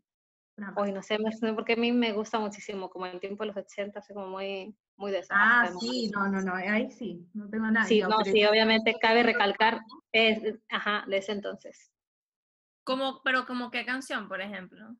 Uy, 0.75 0.91
no 0.91 1.03
sé, 1.03 1.17
porque 1.53 1.73
a 1.73 1.75
mí 1.75 1.91
me 1.91 2.13
gusta 2.13 2.39
muchísimo, 2.39 2.89
como 2.89 3.05
el 3.05 3.19
tiempo 3.19 3.43
de 3.43 3.47
los 3.47 3.57
80, 3.57 3.99
así 3.99 4.13
como 4.13 4.27
muy, 4.27 4.75
muy 4.97 5.11
de 5.11 5.23
Ah, 5.29 5.71
sí, 5.79 6.09
no, 6.13 6.27
no, 6.27 6.41
no, 6.41 6.55
ahí 6.55 6.91
sí, 6.91 7.25
no 7.33 7.49
tengo 7.49 7.69
nada. 7.69 7.85
Sí, 7.85 8.01
no, 8.01 8.23
sí, 8.23 8.45
obviamente 8.45 8.95
cabe 8.99 9.23
recalcar, 9.23 9.79
es, 10.11 10.39
ajá, 10.69 11.05
de 11.07 11.17
ese 11.17 11.31
entonces. 11.31 11.91
Como, 12.83 13.21
pero 13.23 13.45
como 13.45 13.69
qué 13.69 13.85
canción, 13.85 14.27
por 14.27 14.41
ejemplo? 14.41 14.95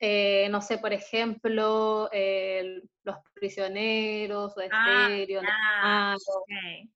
Eh, 0.00 0.48
no 0.50 0.60
sé, 0.60 0.78
por 0.78 0.92
ejemplo, 0.92 2.08
Los 3.02 3.16
Prisioneros, 3.34 4.56
o 4.56 4.60
ah, 4.70 5.08
Estéreo, 5.08 5.42
ah, 5.82 6.16
okay. 6.42 6.90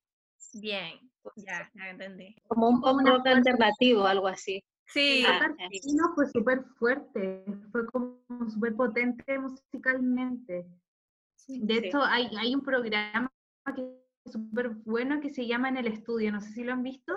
Bien, 0.54 1.00
ya, 1.36 1.70
ya 1.74 1.88
entendí. 1.88 2.34
Como 2.46 2.68
un 2.68 2.80
poco 2.80 3.00
alternativo, 3.24 4.06
algo 4.06 4.28
así. 4.28 4.62
Sí. 4.86 5.24
El 5.24 5.80
fue 6.14 6.26
súper 6.26 6.64
fuerte, 6.78 7.44
fue 7.70 7.86
como 7.86 8.18
súper 8.50 8.74
potente 8.74 9.38
musicalmente. 9.38 10.66
De 11.48 11.76
hecho, 11.78 12.02
hay, 12.02 12.28
hay 12.38 12.54
un 12.54 12.62
programa 12.62 13.30
que 13.74 13.82
es 14.24 14.32
súper 14.32 14.70
bueno 14.84 15.20
que 15.20 15.30
se 15.30 15.46
llama 15.46 15.68
En 15.68 15.76
el 15.76 15.86
Estudio, 15.86 16.32
no 16.32 16.40
sé 16.40 16.52
si 16.52 16.64
lo 16.64 16.72
han 16.72 16.82
visto, 16.82 17.14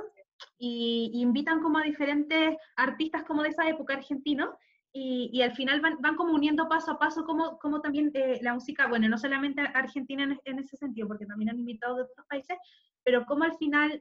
y, 0.57 1.11
invitan 1.13 1.61
como 1.61 1.77
a 1.77 1.83
diferentes 1.83 2.57
artistas 2.75 3.23
como 3.23 3.43
de 3.43 3.49
esa 3.49 3.67
época 3.67 3.93
argentinos, 3.93 4.49
y, 4.91 5.29
y, 5.33 5.41
al 5.41 5.53
final 5.53 5.81
van, 5.81 5.97
van, 6.01 6.15
como 6.15 6.33
uniendo 6.33 6.69
paso 6.69 6.91
a 6.91 6.99
paso 6.99 7.25
como, 7.25 7.57
como 7.59 7.81
también 7.81 8.11
eh, 8.13 8.39
la 8.41 8.53
música, 8.53 8.87
bueno, 8.87 9.09
no 9.09 9.17
solamente 9.17 9.61
Argentina 9.61 10.23
en, 10.23 10.39
en, 10.45 10.59
ese 10.59 10.77
sentido, 10.77 11.07
porque 11.07 11.25
también 11.25 11.49
han 11.49 11.59
invitado 11.59 11.97
de 11.97 12.03
otros 12.03 12.25
países, 12.27 12.57
pero 13.03 13.25
como 13.25 13.43
al 13.43 13.57
final 13.57 13.99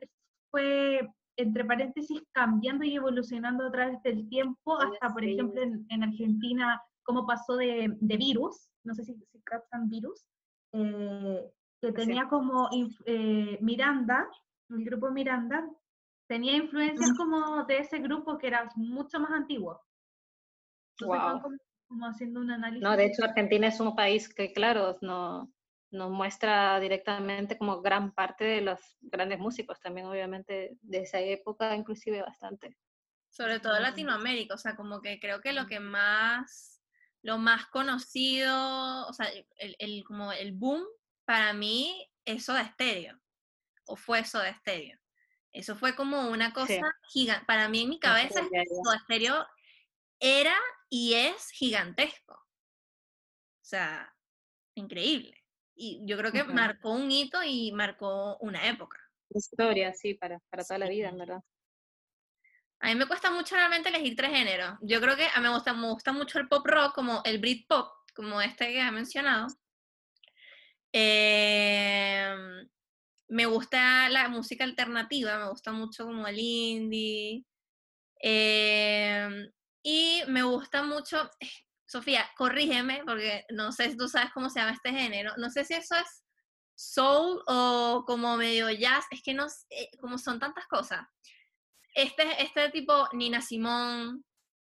fue 0.51 1.01
entre 1.37 1.65
paréntesis, 1.65 2.23
cambiando 2.33 2.85
y 2.85 2.95
evolucionando 2.95 3.67
a 3.67 3.73
través 3.73 4.03
del 4.03 4.29
tiempo, 4.29 4.81
hasta, 4.81 5.13
por 5.13 5.25
ejemplo, 5.25 5.61
en, 5.63 6.03
Argentina, 6.03 6.81
cómo 7.03 7.27
pasó 7.27 7.57
de, 7.57 7.97
de, 8.01 8.17
virus, 8.17 8.69
no 8.85 8.95
sé 8.95 9.05
si, 9.05 9.15
si 9.15 9.41
captan 9.43 9.89
virus, 9.89 10.25
eh, 10.73 11.53
que 11.81 11.93
tenía 11.93 12.29
como 12.29 12.69
eh, 13.07 13.59
Miranda, 13.61 14.29
el 14.71 14.85
grupo 14.85 15.11
Miranda, 15.11 15.69
tenía 16.27 16.57
influencias 16.57 17.13
como 17.17 17.65
de 17.65 17.79
ese 17.79 17.99
grupo 17.99 18.39
que 18.39 18.47
era 18.47 18.71
mucho 18.77 19.21
más 19.21 19.33
antiguo. 19.33 19.83
wow. 21.01 21.43
como, 21.89 22.07
haciendo 22.07 22.41
un 22.41 22.51
análisis. 22.51 22.83
No, 22.83 22.97
de 22.97 23.07
hecho, 23.07 23.25
Argentina 23.25 23.69
es 23.69 23.79
un 23.81 23.95
país 23.95 24.33
que, 24.33 24.53
claro, 24.53 24.99
no, 25.03 25.53
nos 25.95 26.11
muestra 26.11 26.81
directamente 26.81 27.57
como 27.57 27.81
gran 27.81 28.13
parte 28.13 28.45
de 28.45 28.61
los 28.61 28.81
grandes 29.01 29.39
músicos 29.39 29.81
también, 29.81 30.07
obviamente, 30.07 30.77
de 30.83 30.99
esa 30.99 31.21
época, 31.21 31.75
inclusive 31.75 32.21
bastante. 32.21 32.77
Sobre 33.31 33.61
todo 33.61 33.79
Latinoamérica, 33.81 34.55
o 34.55 34.59
sea, 34.59 34.77
como 34.77 35.01
que 35.01 35.19
creo 35.19 35.41
que 35.41 35.53
lo 35.53 35.67
que 35.67 35.81
más, 35.81 36.74
lo 37.25 37.39
más 37.39 37.67
conocido, 37.69 39.07
o 39.07 39.13
sea, 39.15 39.27
el, 39.57 39.77
el 39.79 40.05
como 40.05 40.31
el 40.31 40.53
boom 40.53 40.85
para 41.25 41.55
mí 41.55 42.07
es 42.27 42.45
Soda 42.45 42.71
Stereo, 42.73 43.19
o 43.87 43.97
fue 43.97 44.25
Soda 44.25 44.55
Stereo. 44.59 44.99
Eso 45.51 45.75
fue 45.75 45.97
como 45.97 46.29
una 46.29 46.53
cosa 46.53 46.83
gigante. 47.09 47.47
Para 47.47 47.69
mí 47.71 47.83
en 47.83 47.89
mi 47.89 47.99
cabeza 47.99 48.43
Soda 48.43 48.99
Stereo 49.05 49.47
era 50.21 50.55
y 50.91 51.15
es 51.15 51.49
gigantesco. 51.51 52.39
sea, 53.63 54.15
increíble. 54.75 55.43
Y 55.75 56.03
yo 56.05 56.19
creo 56.19 56.31
que 56.31 56.45
marcó 56.45 56.93
un 56.93 57.11
hito 57.11 57.43
y 57.43 57.73
marcó 57.73 58.37
una 58.41 58.69
época. 58.69 59.01
Historia, 59.31 59.95
sí, 59.95 60.13
para, 60.13 60.41
para 60.51 60.63
toda 60.63 60.79
la 60.79 60.89
vida, 60.91 61.09
en 61.09 61.19
verdad. 61.19 61.41
A 62.81 62.89
mí 62.89 62.95
me 62.97 63.07
cuesta 63.07 63.31
mucho 63.31 63.55
realmente 63.55 63.89
elegir 63.89 64.15
tres 64.17 64.31
géneros. 64.31 64.77
Yo 64.83 65.01
creo 65.01 65.17
que 65.17 65.27
a 65.27 65.41
mí 65.41 65.49
me 65.49 65.55
gusta, 65.55 66.13
mucho 66.13 66.39
el 66.39 66.49
pop 66.49 66.67
rock, 66.67 66.95
como 66.95 67.23
el 67.25 67.39
Britpop, 67.39 67.89
como 68.15 68.41
este 68.41 68.67
que 68.67 68.81
he 68.81 68.91
mencionado. 68.91 69.47
Em, 70.93 72.69
me 73.29 73.47
gusta 73.47 74.09
la 74.11 74.29
música 74.29 74.65
alternativa, 74.65 75.39
me 75.39 75.49
gusta 75.49 75.73
mucho 75.73 76.05
como 76.05 76.27
el 76.27 76.39
indie. 76.39 77.45
Em, 78.21 79.51
y 79.83 80.23
me 80.29 80.43
gusta 80.43 80.83
mucho, 80.83 81.31
Sofía, 81.87 82.29
corrígeme, 82.37 83.03
porque 83.07 83.45
no 83.51 83.71
sé 83.73 83.91
si 83.91 83.97
tú 83.97 84.09
sabes 84.09 84.33
cómo 84.33 84.51
se 84.51 84.61
llama 84.61 84.73
este 84.73 84.91
género. 84.91 85.33
No 85.37 85.51
sé 85.51 85.65
si 85.65 85.75
eso 85.75 85.95
es 85.97 86.25
soul 86.75 87.43
o 87.47 88.05
como 88.07 88.37
medio 88.37 88.71
jazz, 88.71 89.05
es 89.11 89.23
que 89.23 89.35
no 89.35 89.49
sé, 89.49 89.67
como 90.01 90.19
son 90.19 90.39
tantas 90.41 90.67
cosas. 90.67 91.07
Este, 91.95 92.43
este 92.43 92.71
tipo, 92.71 93.09
Nina 93.13 93.41
Simone, 93.41 94.21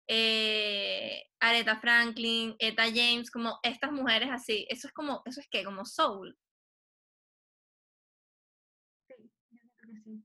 eh, 0.08 1.24
Aretha 1.40 1.80
Franklin, 1.80 2.56
Etta 2.60 2.84
James, 2.84 3.32
como 3.32 3.60
estas 3.64 3.92
mujeres 3.92 4.30
así, 4.32 4.68
eso 4.70 4.88
es 4.88 4.94
como, 4.94 5.24
eso 5.26 5.40
es 5.40 5.48
que, 5.50 5.64
como 5.64 5.86
soul. 5.86 6.38
Sí, 9.08 9.16
yo 9.52 9.64
creo 9.76 9.94
que 9.94 10.02
sí. 10.02 10.24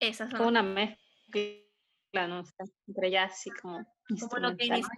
Esas 0.00 0.30
son 0.30 0.38
Como 0.38 0.50
una 0.50 0.62
mezcla, 0.62 2.28
¿no? 2.28 2.44
Sea, 2.44 2.66
entre 2.86 3.10
jazz 3.10 3.46
y 3.46 3.50
como 3.50 3.84
como 4.20 4.38
lo 4.38 4.56
que 4.56 4.66
inició 4.66 4.88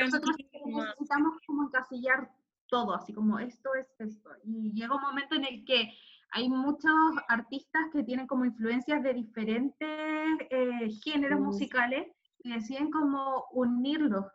Nosotros 0.00 0.36
necesitamos 0.64 1.38
como 1.46 1.68
encasillar 1.68 2.30
todo, 2.68 2.94
así 2.94 3.12
como 3.12 3.38
esto 3.38 3.74
es 3.74 3.86
esto. 4.00 4.30
Y 4.44 4.72
llega 4.72 4.96
un 4.96 5.02
momento 5.02 5.36
en 5.36 5.44
el 5.44 5.64
que 5.64 5.96
hay 6.30 6.48
muchos 6.48 6.92
artistas 7.28 7.82
que 7.92 8.02
tienen 8.02 8.26
como 8.26 8.44
influencias 8.44 9.02
de 9.02 9.14
diferentes 9.14 9.88
eh, 10.50 10.90
géneros 11.02 11.40
Mm. 11.40 11.44
musicales 11.44 12.06
y 12.42 12.52
deciden 12.52 12.90
como 12.90 13.44
unirlos. 13.52 14.26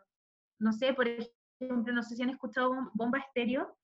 No 0.58 0.72
sé, 0.72 0.94
por 0.94 1.06
ejemplo, 1.08 1.92
no 1.92 2.02
sé 2.02 2.16
si 2.16 2.22
han 2.22 2.30
escuchado 2.30 2.70
Bom- 2.74 2.90
Bomba 2.94 3.18
Estéreo, 3.18 3.76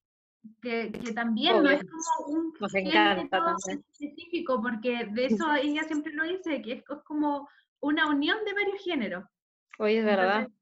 que, 0.61 0.91
que 0.91 1.13
también 1.13 1.61
no 1.61 1.69
es 1.69 1.81
como 1.83 2.37
un 2.39 2.53
Nos 2.59 2.73
encanta 2.75 3.39
específico, 3.67 4.61
porque 4.61 5.05
de 5.11 5.25
eso 5.25 5.53
ella 5.53 5.83
siempre 5.83 6.13
lo 6.13 6.23
dice, 6.23 6.61
que 6.61 6.73
es 6.73 6.83
co- 6.83 7.03
como 7.03 7.47
una 7.81 8.07
unión 8.09 8.37
de 8.45 8.53
varios 8.53 8.81
géneros. 8.83 9.25
Oye, 9.77 9.99
es 9.99 10.05
verdad. 10.05 10.39
Entonces, 10.43 10.59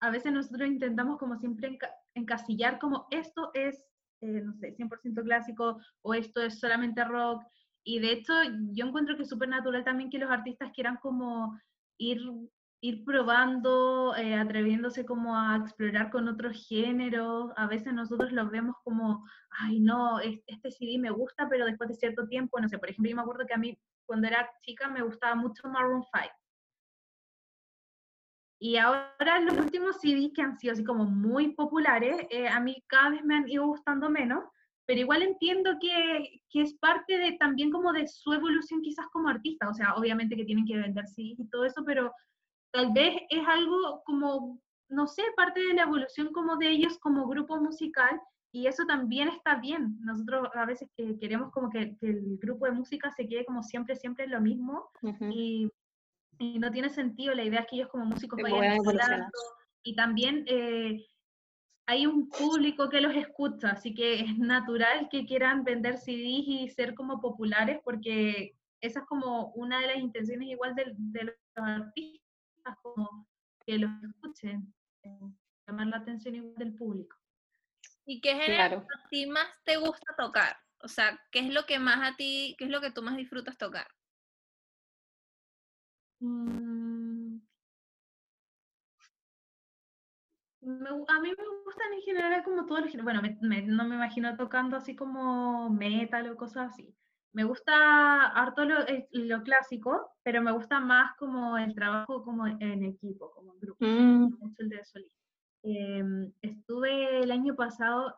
a 0.00 0.10
veces 0.10 0.32
nosotros 0.32 0.68
intentamos 0.68 1.18
como 1.18 1.36
siempre 1.38 1.68
enca- 1.78 1.94
encasillar 2.14 2.78
como 2.78 3.06
esto 3.10 3.50
es, 3.54 3.84
eh, 4.20 4.40
no 4.42 4.54
sé, 4.54 4.72
100% 4.74 5.22
clásico 5.22 5.78
o 6.02 6.14
esto 6.14 6.40
es 6.42 6.58
solamente 6.60 7.04
rock. 7.04 7.42
Y 7.84 7.98
de 8.00 8.12
hecho 8.12 8.32
yo 8.72 8.86
encuentro 8.86 9.16
que 9.16 9.22
es 9.22 9.28
súper 9.28 9.48
natural 9.48 9.84
también 9.84 10.10
que 10.10 10.18
los 10.18 10.30
artistas 10.30 10.70
quieran 10.74 10.96
como 10.98 11.58
ir, 11.98 12.20
ir 12.82 13.04
probando, 13.04 14.14
eh, 14.16 14.34
atreviéndose 14.34 15.04
como 15.04 15.36
a 15.36 15.56
explorar 15.56 16.10
con 16.10 16.28
otros 16.28 16.66
géneros. 16.68 17.50
A 17.56 17.66
veces 17.66 17.92
nosotros 17.92 18.32
los 18.32 18.50
vemos 18.50 18.76
como, 18.84 19.24
ay 19.50 19.80
no, 19.80 20.20
es- 20.20 20.42
este 20.46 20.70
CD 20.70 20.98
me 20.98 21.10
gusta, 21.10 21.48
pero 21.48 21.66
después 21.66 21.88
de 21.90 21.94
cierto 21.96 22.26
tiempo, 22.28 22.60
no 22.60 22.68
sé, 22.68 22.78
por 22.78 22.90
ejemplo, 22.90 23.10
yo 23.10 23.16
me 23.16 23.22
acuerdo 23.22 23.46
que 23.46 23.54
a 23.54 23.58
mí 23.58 23.78
cuando 24.06 24.26
era 24.28 24.50
chica 24.62 24.88
me 24.88 25.02
gustaba 25.02 25.34
mucho 25.36 25.68
Maroon 25.68 26.02
5. 26.02 26.39
Y 28.62 28.76
ahora 28.76 29.40
los 29.40 29.56
últimos 29.56 29.96
CDs 30.00 30.32
que 30.34 30.42
han 30.42 30.58
sido 30.58 30.74
así 30.74 30.84
como 30.84 31.06
muy 31.06 31.54
populares, 31.54 32.26
eh, 32.28 32.46
a 32.46 32.60
mí 32.60 32.84
cada 32.88 33.10
vez 33.10 33.24
me 33.24 33.36
han 33.36 33.48
ido 33.48 33.66
gustando 33.66 34.10
menos, 34.10 34.44
pero 34.86 35.00
igual 35.00 35.22
entiendo 35.22 35.78
que, 35.80 36.42
que 36.50 36.62
es 36.62 36.74
parte 36.74 37.16
de 37.16 37.32
también 37.38 37.70
como 37.70 37.92
de 37.92 38.06
su 38.06 38.32
evolución 38.34 38.82
quizás 38.82 39.06
como 39.12 39.28
artista, 39.28 39.68
o 39.68 39.72
sea, 39.72 39.94
obviamente 39.94 40.36
que 40.36 40.44
tienen 40.44 40.66
que 40.66 40.76
vender 40.76 41.06
CDs 41.08 41.40
y 41.40 41.48
todo 41.48 41.64
eso, 41.64 41.82
pero 41.86 42.12
tal 42.70 42.92
vez 42.92 43.22
es 43.30 43.48
algo 43.48 44.02
como, 44.04 44.60
no 44.90 45.06
sé, 45.06 45.22
parte 45.36 45.60
de 45.60 45.74
la 45.74 45.84
evolución 45.84 46.30
como 46.30 46.56
de 46.56 46.68
ellos 46.68 46.98
como 46.98 47.28
grupo 47.28 47.58
musical, 47.58 48.20
y 48.52 48.66
eso 48.66 48.84
también 48.84 49.28
está 49.28 49.56
bien. 49.56 49.96
Nosotros 50.00 50.48
a 50.54 50.66
veces 50.66 50.90
que 50.96 51.16
queremos 51.18 51.52
como 51.52 51.70
que, 51.70 51.96
que 51.98 52.08
el 52.08 52.36
grupo 52.38 52.66
de 52.66 52.72
música 52.72 53.10
se 53.12 53.26
quede 53.26 53.44
como 53.44 53.62
siempre, 53.62 53.94
siempre 53.96 54.26
lo 54.26 54.40
mismo, 54.40 54.90
Ujú. 55.02 55.30
y, 55.32 55.70
y 56.40 56.58
no 56.58 56.72
tiene 56.72 56.88
sentido. 56.88 57.34
La 57.34 57.44
idea 57.44 57.60
es 57.60 57.66
que 57.68 57.76
ellos 57.76 57.88
como 57.88 58.06
músicos 58.06 58.40
vayan 58.42 58.80
y 59.82 59.94
también 59.94 60.44
eh, 60.48 61.06
hay 61.86 62.06
un 62.06 62.28
público 62.28 62.88
que 62.88 63.00
los 63.00 63.14
escucha, 63.14 63.70
así 63.70 63.94
que 63.94 64.20
es 64.20 64.38
natural 64.38 65.08
que 65.10 65.26
quieran 65.26 65.64
vender 65.64 65.96
CDs 65.98 66.46
y 66.46 66.68
ser 66.68 66.94
como 66.94 67.20
populares 67.20 67.80
porque 67.84 68.56
esa 68.80 69.00
es 69.00 69.06
como 69.06 69.52
una 69.52 69.80
de 69.80 69.86
las 69.86 69.98
intenciones 69.98 70.48
igual 70.48 70.74
de, 70.74 71.24
los 71.24 71.34
artistas, 71.56 72.76
como 72.82 73.26
que 73.66 73.78
los 73.78 73.90
escuchen, 74.02 74.74
llamar 75.66 75.86
la 75.86 75.96
atención 75.98 76.34
igual 76.34 76.54
del 76.56 76.74
público. 76.74 77.16
¿Y 78.06 78.20
qué 78.20 78.32
género 78.32 78.54
Claro. 78.54 78.86
a 79.04 79.08
ti 79.08 79.26
más 79.26 79.48
te 79.64 79.76
gusta 79.76 80.14
tocar? 80.16 80.56
O 80.82 80.88
sea, 80.88 81.20
¿qué 81.30 81.40
es 81.40 81.52
lo 81.52 81.66
que 81.66 81.78
más 81.78 82.12
a 82.12 82.16
ti, 82.16 82.54
qué 82.58 82.64
es 82.64 82.70
lo 82.70 82.80
que 82.80 82.90
tú 82.90 83.02
más 83.02 83.16
disfrutas 83.16 83.58
tocar? 83.58 83.86
Mm. 86.20 87.40
Me 90.62 90.88
a 90.90 91.20
mí 91.20 91.30
me 91.30 91.44
gustan 91.64 91.92
en 91.94 92.02
general 92.02 92.42
como 92.44 92.66
todos 92.66 92.82
los. 92.94 93.02
Bueno, 93.02 93.22
me- 93.22 93.38
me- 93.40 93.62
no 93.62 93.84
me 93.88 93.94
imagino 93.94 94.36
tocando 94.36 94.76
así 94.76 94.94
como 94.94 95.70
metal 95.70 96.28
o 96.30 96.36
cosas 96.36 96.72
así. 96.72 96.94
Me 97.32 97.44
gusta 97.44 98.26
harto 98.26 98.64
lo, 98.64 98.80
eh, 98.86 99.08
lo 99.12 99.42
clásico, 99.42 100.16
pero 100.22 100.42
me 100.42 100.52
gusta 100.52 100.80
más 100.80 101.16
como 101.16 101.56
el 101.56 101.74
trabajo 101.74 102.22
como 102.24 102.46
en 102.46 102.84
equipo, 102.84 103.30
como 103.32 103.54
en 103.54 103.60
grupo. 103.60 103.84
Mm, 103.84 104.36
mucho 104.38 104.56
el 104.58 104.68
de 104.68 104.84
solista. 104.84 105.16
Em, 105.62 106.32
estuve 106.42 107.20
el 107.20 107.30
año 107.30 107.54
pasado, 107.54 108.16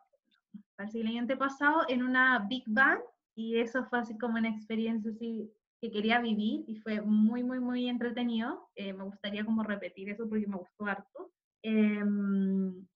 parece 0.76 0.98
que 0.98 1.02
el 1.02 1.08
año 1.08 1.20
antepasado, 1.20 1.84
en 1.88 2.02
una 2.02 2.40
Big 2.48 2.64
Band 2.66 3.02
y 3.34 3.58
eso 3.58 3.84
fue 3.84 4.00
así 4.00 4.16
como 4.18 4.38
una 4.38 4.48
experiencia 4.48 5.10
así 5.12 5.50
que 5.82 5.92
quería 5.92 6.20
vivir 6.20 6.64
y 6.68 6.76
fue 6.78 7.02
muy, 7.02 7.44
muy, 7.44 7.60
muy 7.60 7.88
entretenido. 7.90 8.70
Eh, 8.76 8.94
me 8.94 9.04
gustaría 9.04 9.44
como 9.44 9.64
repetir 9.64 10.10
eso 10.10 10.28
porque 10.30 10.48
me 10.48 10.58
gustó 10.58 10.86
harto. 10.86 11.32
Em, 11.62 12.86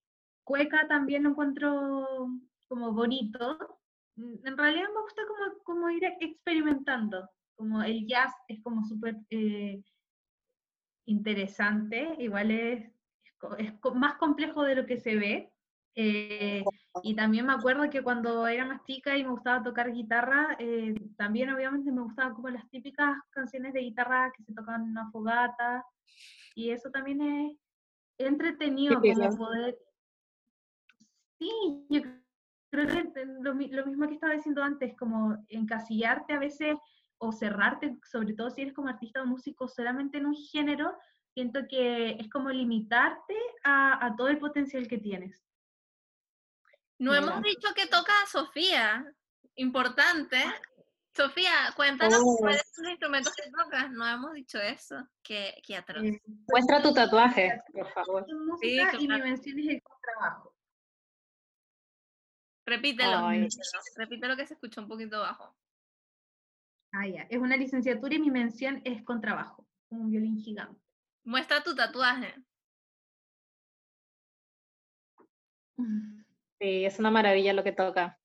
Cueca 0.44 0.88
también 0.88 1.24
lo 1.24 1.30
encuentro 1.30 2.28
como 2.68 2.92
bonito. 2.94 3.58
Mm, 4.16 4.46
En 4.46 4.58
realidad 4.58 4.88
me 4.94 5.02
gusta 5.02 5.22
como, 5.28 5.58
como 5.64 5.90
ir 5.90 6.04
experimentando. 6.20 7.28
Como 7.56 7.82
el 7.84 8.06
jazz 8.06 8.32
es 8.48 8.62
como 8.62 8.84
súper 8.86 9.16
eh, 9.30 9.82
interesante, 11.06 12.16
igual 12.18 12.50
es, 12.50 12.90
es 13.58 13.74
más 13.94 14.16
complejo 14.16 14.64
de 14.64 14.74
lo 14.76 14.86
que 14.86 14.98
se 14.98 15.16
ve. 15.16 15.52
eh, 15.94 16.62
y 17.02 17.14
también 17.14 17.46
me 17.46 17.52
acuerdo 17.52 17.88
que 17.90 18.02
cuando 18.02 18.46
era 18.46 18.64
más 18.64 18.82
chica 18.84 19.16
y 19.16 19.24
me 19.24 19.30
gustaba 19.30 19.62
tocar 19.62 19.92
guitarra, 19.92 20.56
eh, 20.58 20.94
también 21.16 21.50
obviamente 21.50 21.92
me 21.92 22.02
gustaban 22.02 22.34
como 22.34 22.48
las 22.48 22.68
típicas 22.70 23.16
canciones 23.30 23.72
de 23.72 23.80
guitarra 23.80 24.32
que 24.36 24.42
se 24.42 24.54
tocan 24.54 24.82
en 24.82 24.90
una 24.90 25.10
fogata. 25.10 25.84
Y 26.54 26.70
eso 26.70 26.90
también 26.90 27.20
es 27.20 27.56
entretenido 28.18 29.00
como 29.00 29.36
poder... 29.36 29.76
Sí, 31.38 31.50
yo 31.90 32.00
creo 32.70 32.86
que 32.86 33.24
lo, 33.40 33.52
lo 33.52 33.86
mismo 33.86 34.08
que 34.08 34.14
estaba 34.14 34.32
diciendo 34.32 34.62
antes, 34.62 34.96
como 34.96 35.36
encasillarte 35.48 36.32
a 36.32 36.38
veces 36.38 36.76
o 37.18 37.32
cerrarte, 37.32 37.98
sobre 38.10 38.34
todo 38.34 38.50
si 38.50 38.62
eres 38.62 38.74
como 38.74 38.88
artista 38.88 39.22
o 39.22 39.26
músico, 39.26 39.68
solamente 39.68 40.18
en 40.18 40.26
un 40.26 40.34
género, 40.34 40.94
siento 41.34 41.60
que 41.68 42.12
es 42.12 42.28
como 42.30 42.50
limitarte 42.50 43.34
a, 43.64 44.04
a 44.06 44.16
todo 44.16 44.28
el 44.28 44.38
potencial 44.38 44.88
que 44.88 44.98
tienes. 44.98 45.45
No 46.98 47.14
hemos 47.14 47.42
dicho 47.42 47.68
que 47.74 47.86
toca 47.86 48.12
Sofía. 48.30 49.04
Importante. 49.56 50.36
Sofía, 51.14 51.72
cuéntanos 51.76 52.20
Oh. 52.22 52.36
cuáles 52.38 52.62
son 52.74 52.84
los 52.84 52.92
instrumentos 52.92 53.32
que 53.34 53.50
tocas. 53.50 53.90
No 53.90 54.06
hemos 54.06 54.32
dicho 54.34 54.58
eso. 54.58 54.96
Qué, 55.22 55.54
qué 55.66 55.76
atroz. 55.76 56.04
Eh, 56.04 56.20
Muestra 56.48 56.82
tu 56.82 56.92
tatuaje, 56.92 57.60
por 57.72 57.90
favor. 57.92 58.26
y 58.62 58.76
mi 58.98 59.06
claro. 59.06 59.24
mención 59.24 59.58
es 59.58 59.68
el 59.68 59.82
contrabajo. 59.82 60.54
Repítelo. 62.66 63.26
Ay. 63.26 63.40
repítelo. 63.42 63.80
Repítelo 63.96 64.36
que 64.36 64.46
se 64.46 64.54
escuchó 64.54 64.80
un 64.82 64.88
poquito 64.88 65.20
bajo. 65.20 65.56
Ah, 66.92 67.06
ya. 67.06 67.22
Es 67.30 67.38
una 67.38 67.56
licenciatura 67.56 68.14
y 68.14 68.18
mi 68.18 68.30
mención 68.30 68.80
es 68.84 69.02
contrabajo, 69.02 69.66
un 69.90 70.10
violín 70.10 70.38
gigante. 70.38 70.80
Muestra 71.24 71.62
tu 71.62 71.74
tatuaje. 71.74 72.34
Sí, 76.60 76.84
es 76.84 76.98
una 76.98 77.10
maravilla 77.10 77.52
lo 77.52 77.62
que 77.64 77.72
toca, 77.72 78.18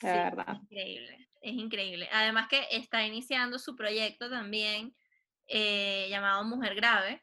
Sí, 0.00 0.06
de 0.06 0.12
verdad. 0.14 0.56
increíble. 0.62 1.28
Es 1.40 1.52
increíble. 1.52 2.08
Además 2.12 2.48
que 2.48 2.66
está 2.70 3.04
iniciando 3.06 3.58
su 3.58 3.76
proyecto 3.76 4.30
también 4.30 4.96
eh, 5.46 6.06
llamado 6.10 6.44
Mujer 6.44 6.74
Grave. 6.74 7.22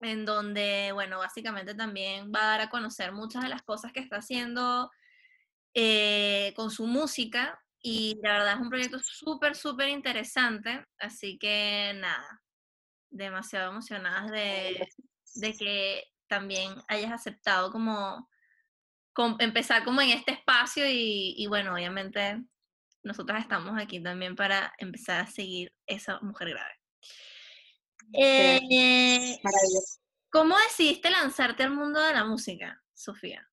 en 0.00 0.24
donde, 0.26 0.90
bueno, 0.92 1.18
básicamente 1.18 1.74
también 1.74 2.30
va 2.34 2.40
a 2.42 2.46
dar 2.50 2.60
a 2.62 2.70
conocer 2.70 3.12
muchas 3.12 3.42
de 3.42 3.48
las 3.48 3.62
cosas 3.62 3.92
que 3.92 4.00
está 4.00 4.16
haciendo 4.18 4.90
eh, 5.74 6.52
con 6.56 6.70
su 6.70 6.86
música 6.86 7.58
y 7.80 8.18
la 8.22 8.32
verdad 8.32 8.54
es 8.54 8.60
un 8.60 8.68
proyecto 8.70 8.98
súper, 8.98 9.54
súper 9.56 9.88
interesante, 9.88 10.84
así 10.98 11.38
que 11.38 11.92
nada, 11.96 12.42
demasiado 13.10 13.70
emocionadas 13.72 14.30
de, 14.30 14.88
de 15.34 15.54
que 15.54 16.04
también 16.26 16.74
hayas 16.88 17.12
aceptado 17.12 17.70
como, 17.70 18.28
empezar 19.38 19.84
como 19.84 20.00
en 20.00 20.10
este 20.10 20.32
espacio 20.32 20.84
y, 20.88 21.46
bueno, 21.48 21.74
obviamente 21.74 22.42
nosotros 23.02 23.38
estamos 23.38 23.80
aquí 23.80 24.02
también 24.02 24.34
para 24.34 24.72
empezar 24.78 25.20
a 25.20 25.26
seguir 25.26 25.72
esa 25.86 26.20
mujer 26.20 26.50
grave. 26.50 26.74
Eh, 28.12 29.40
¿Cómo 30.30 30.56
decidiste 30.58 31.10
lanzarte 31.10 31.62
al 31.62 31.70
mundo 31.70 32.00
de 32.02 32.12
la 32.12 32.24
música, 32.24 32.82
Sofía? 32.92 33.48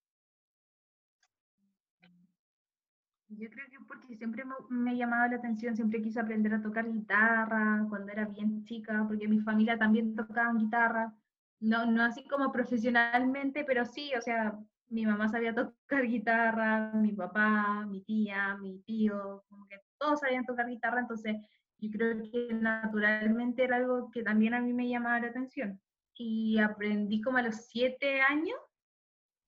Yo 3.29 3.49
creo 3.49 3.65
que 3.69 3.79
porque 3.87 4.15
siempre 4.15 4.43
me, 4.69 4.91
ha 4.91 4.93
llamado 4.93 5.29
la 5.29 5.37
atención, 5.37 5.75
siempre 5.75 6.01
quise 6.01 6.19
aprender 6.19 6.53
a 6.53 6.61
tocar 6.61 6.91
guitarra 6.91 7.85
cuando 7.89 8.11
era 8.11 8.25
bien 8.25 8.63
chica, 8.65 9.05
porque 9.07 9.27
mi 9.27 9.39
familia 9.39 9.77
también 9.77 10.15
tocaba 10.15 10.53
guitarra, 10.53 11.15
no, 11.59 11.85
no 11.85 12.03
así 12.03 12.27
como 12.27 12.51
profesionalmente, 12.51 13.63
pero 13.63 13.85
sí, 13.85 14.11
o 14.15 14.21
sea, 14.21 14.59
mi 14.93 15.05
mamá 15.05 15.27
sabía 15.27 15.55
tocar 15.55 16.03
guitarra, 16.07 16.91
mi 16.93 17.13
papá, 17.13 17.85
mi 17.87 18.01
tía, 18.03 18.55
mi 18.57 18.79
tío, 18.83 19.43
como 19.49 19.67
que 19.67 19.77
todos 19.97 20.19
sabían 20.19 20.45
tocar 20.45 20.67
guitarra, 20.67 21.01
entonces 21.01 21.35
yo 21.79 21.89
creo 21.91 22.21
que 22.31 22.53
naturalmente 22.53 23.63
era 23.63 23.77
algo 23.77 24.11
que 24.11 24.23
también 24.23 24.53
a 24.53 24.61
mí 24.61 24.71
me 24.71 24.87
llamaba 24.87 25.19
la 25.19 25.27
atención. 25.27 25.81
Y 26.15 26.59
aprendí 26.59 27.21
como 27.21 27.39
a 27.39 27.41
los 27.41 27.55
siete 27.67 28.21
años. 28.21 28.57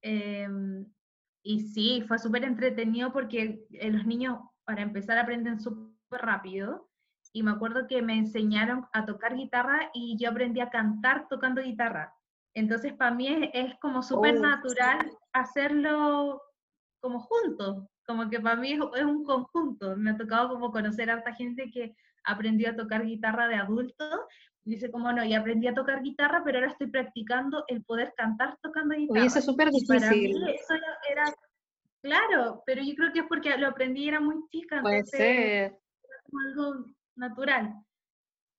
Em, 0.02 0.86
y 1.44 1.62
sí, 1.62 2.04
fue 2.08 2.18
súper 2.18 2.44
entretenido 2.44 3.14
porque 3.14 3.64
eh, 3.72 3.92
los 3.92 4.06
niños, 4.06 4.40
para 4.66 4.82
empezar, 4.82 5.18
aprenden 5.20 5.60
súper 5.60 6.22
rápido. 6.22 6.90
Y 7.32 7.44
me 7.44 7.52
acuerdo 7.52 7.88
que 7.88 8.02
me 8.02 8.18
enseñaron 8.18 8.86
a 8.94 9.06
tocar 9.06 9.36
guitarra 9.36 9.92
y 9.94 10.18
yo 10.18 10.30
aprendí 10.30 10.60
a 10.60 10.70
cantar 10.70 11.28
tocando 11.30 11.62
guitarra. 11.62 12.14
Entonces, 12.56 12.94
para 12.94 13.12
mí 13.12 13.28
es, 13.54 13.76
como 13.82 14.02
súper 14.02 14.38
oh, 14.38 14.40
natural 14.40 15.12
hacerlo 15.34 16.42
como 17.02 17.20
juntos, 17.20 17.86
como 18.08 18.30
que 18.30 18.40
para 18.40 18.56
mí 18.56 18.72
es, 18.72 18.80
es, 18.96 19.04
un 19.04 19.26
conjunto. 19.26 19.96
Me 19.98 20.12
ha 20.12 20.18
tocado 20.18 20.50
como 20.50 20.72
conocer 20.72 21.10
a 21.10 21.16
harta 21.16 21.36
gente 21.36 21.70
que 21.70 21.96
aprendió 22.24 22.70
a 22.70 22.76
tocar 22.76 23.06
guitarra 23.06 23.50
de 23.50 23.56
adulto. 23.56 24.06
Dice 24.64 24.90
como 24.90 25.12
no, 25.12 25.24
y 25.24 25.34
aprendí 25.34 25.68
a 25.68 25.74
tocar 25.74 26.02
guitarra, 26.02 26.44
pero 26.44 26.58
ahora 26.58 26.72
estoy 26.72 26.88
practicando 26.88 27.66
el 27.68 27.84
poder 27.84 28.14
cantar 28.16 28.58
tocando 28.64 28.96
guitarra. 28.96 29.22
Uy, 29.22 29.28
eso 29.28 29.40
es 29.40 29.46
súper 29.46 29.70
difícil. 29.70 30.00
Para 30.00 30.12
mí 30.12 30.52
eso 30.54 30.74
era, 31.12 31.26
claro, 32.02 32.64
pero 32.66 32.82
yo 32.82 32.96
creo 32.96 33.12
que 33.12 33.20
es 33.20 33.26
porque 33.28 33.56
lo 33.58 33.68
aprendí 33.68 34.08
era 34.08 34.22
muy 34.22 34.38
chica. 34.50 34.82
Puede 34.82 35.04
ser. 35.06 35.22
Era 35.22 35.76
como 36.24 36.40
algo 36.40 36.86
natural. 37.16 37.76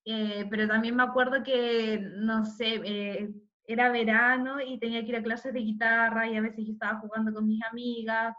Eh, 0.04 0.46
pero 0.48 0.68
también 0.68 0.94
me 0.94 1.02
acuerdo 1.02 1.42
que, 1.42 1.98
no 1.98 2.44
sé, 2.44 2.80
eh, 2.84 3.28
era 3.66 3.90
verano 3.90 4.60
y 4.60 4.78
tenía 4.78 5.02
que 5.02 5.08
ir 5.08 5.16
a 5.16 5.22
clases 5.22 5.52
de 5.52 5.60
guitarra 5.60 6.28
y 6.28 6.36
a 6.36 6.40
veces 6.40 6.64
yo 6.66 6.72
estaba 6.72 7.00
jugando 7.00 7.32
con 7.32 7.46
mis 7.46 7.62
amigas 7.64 8.34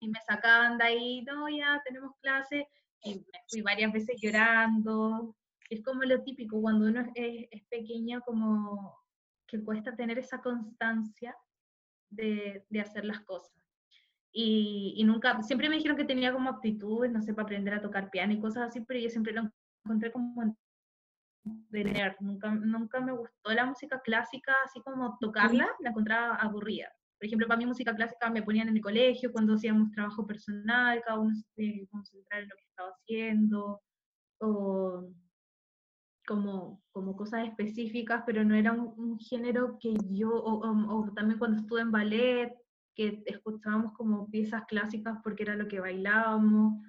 y 0.00 0.08
me 0.08 0.20
sacaban 0.20 0.78
de 0.78 0.84
ahí, 0.84 1.22
no, 1.22 1.48
ya 1.48 1.80
tenemos 1.84 2.12
clase 2.20 2.66
y 3.04 3.14
me 3.14 3.38
fui 3.48 3.62
varias 3.62 3.92
veces 3.92 4.20
llorando. 4.20 5.36
Es 5.70 5.82
como 5.82 6.02
lo 6.02 6.22
típico, 6.22 6.60
cuando 6.60 6.86
uno 6.86 7.00
es, 7.14 7.46
es 7.50 7.62
pequeño, 7.64 8.20
como 8.22 8.98
que 9.46 9.62
cuesta 9.62 9.94
tener 9.94 10.18
esa 10.18 10.40
constancia 10.40 11.36
de, 12.10 12.64
de 12.68 12.80
hacer 12.80 13.04
las 13.04 13.20
cosas. 13.20 13.52
Y, 14.32 14.94
y, 14.96 15.04
nunca, 15.04 15.42
siempre 15.42 15.68
me 15.68 15.76
dijeron 15.76 15.96
que 15.96 16.04
tenía 16.04 16.32
como 16.32 16.50
aptitudes, 16.50 17.12
no 17.12 17.20
sé, 17.20 17.34
para 17.34 17.44
aprender 17.44 17.74
a 17.74 17.82
tocar 17.82 18.10
piano 18.10 18.32
y 18.32 18.40
cosas 18.40 18.68
así, 18.68 18.80
pero 18.80 18.98
yo 18.98 19.10
siempre 19.10 19.34
lo 19.34 19.50
encontré 19.84 20.10
como 20.10 20.56
de. 21.44 22.14
Nunca, 22.20 22.54
nunca 22.54 23.00
me 23.00 23.12
gustó 23.12 23.52
la 23.52 23.66
música 23.66 24.00
clásica, 24.00 24.52
así 24.64 24.80
como 24.82 25.16
tocarla, 25.20 25.68
la 25.80 25.90
encontraba 25.90 26.36
aburrida. 26.36 26.88
Por 27.18 27.26
ejemplo, 27.26 27.46
para 27.46 27.58
mí 27.58 27.66
música 27.66 27.94
clásica 27.94 28.30
me 28.30 28.42
ponían 28.42 28.68
en 28.68 28.76
el 28.76 28.82
colegio 28.82 29.30
cuando 29.30 29.54
hacíamos 29.54 29.92
trabajo 29.92 30.26
personal, 30.26 31.00
cada 31.04 31.20
uno 31.20 31.34
se 31.34 31.44
tenía 31.54 31.74
que 31.74 31.86
concentrar 31.86 32.42
en 32.42 32.48
lo 32.48 32.56
que 32.56 32.64
estaba 32.64 32.90
haciendo, 32.90 33.80
o 34.40 35.08
como, 36.26 36.82
como 36.92 37.16
cosas 37.16 37.46
específicas, 37.46 38.22
pero 38.26 38.44
no 38.44 38.54
era 38.54 38.72
un, 38.72 39.18
género 39.18 39.78
que 39.80 39.94
yo, 40.10 40.30
o, 40.32 41.12
también 41.14 41.38
cuando 41.38 41.60
estuve 41.60 41.80
en 41.80 41.92
ballet, 41.92 42.52
que 42.94 43.22
escuchábamos 43.26 43.92
como 43.94 44.28
piezas 44.30 44.64
clásicas 44.66 45.18
porque 45.22 45.44
era 45.44 45.56
lo 45.56 45.68
que 45.68 45.80
bailábamos, 45.80 46.82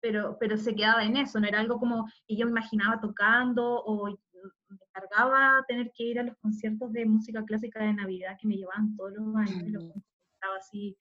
pero, 0.00 0.36
pero 0.38 0.56
se 0.56 0.74
quedaba 0.74 1.04
en 1.04 1.16
eso, 1.16 1.40
no 1.40 1.46
era 1.46 1.60
algo 1.60 1.78
como 1.78 2.06
que 2.26 2.36
yo 2.36 2.46
me 2.46 2.52
imaginaba 2.52 3.00
tocando 3.00 3.82
o 3.84 4.08
me 4.08 4.78
cargaba 4.92 5.64
tener 5.66 5.90
que 5.94 6.04
ir 6.04 6.18
a 6.18 6.22
los 6.22 6.36
conciertos 6.38 6.92
de 6.92 7.06
música 7.06 7.44
clásica 7.44 7.82
de 7.82 7.94
Navidad 7.94 8.36
que 8.40 8.48
me 8.48 8.56
llevaban 8.56 8.94
todos 8.96 9.12
los 9.14 9.34
años, 9.36 9.62
y 9.66 9.70
lo 9.70 9.80
mm. 9.80 9.92
estaba 10.34 10.56
así 10.56 10.96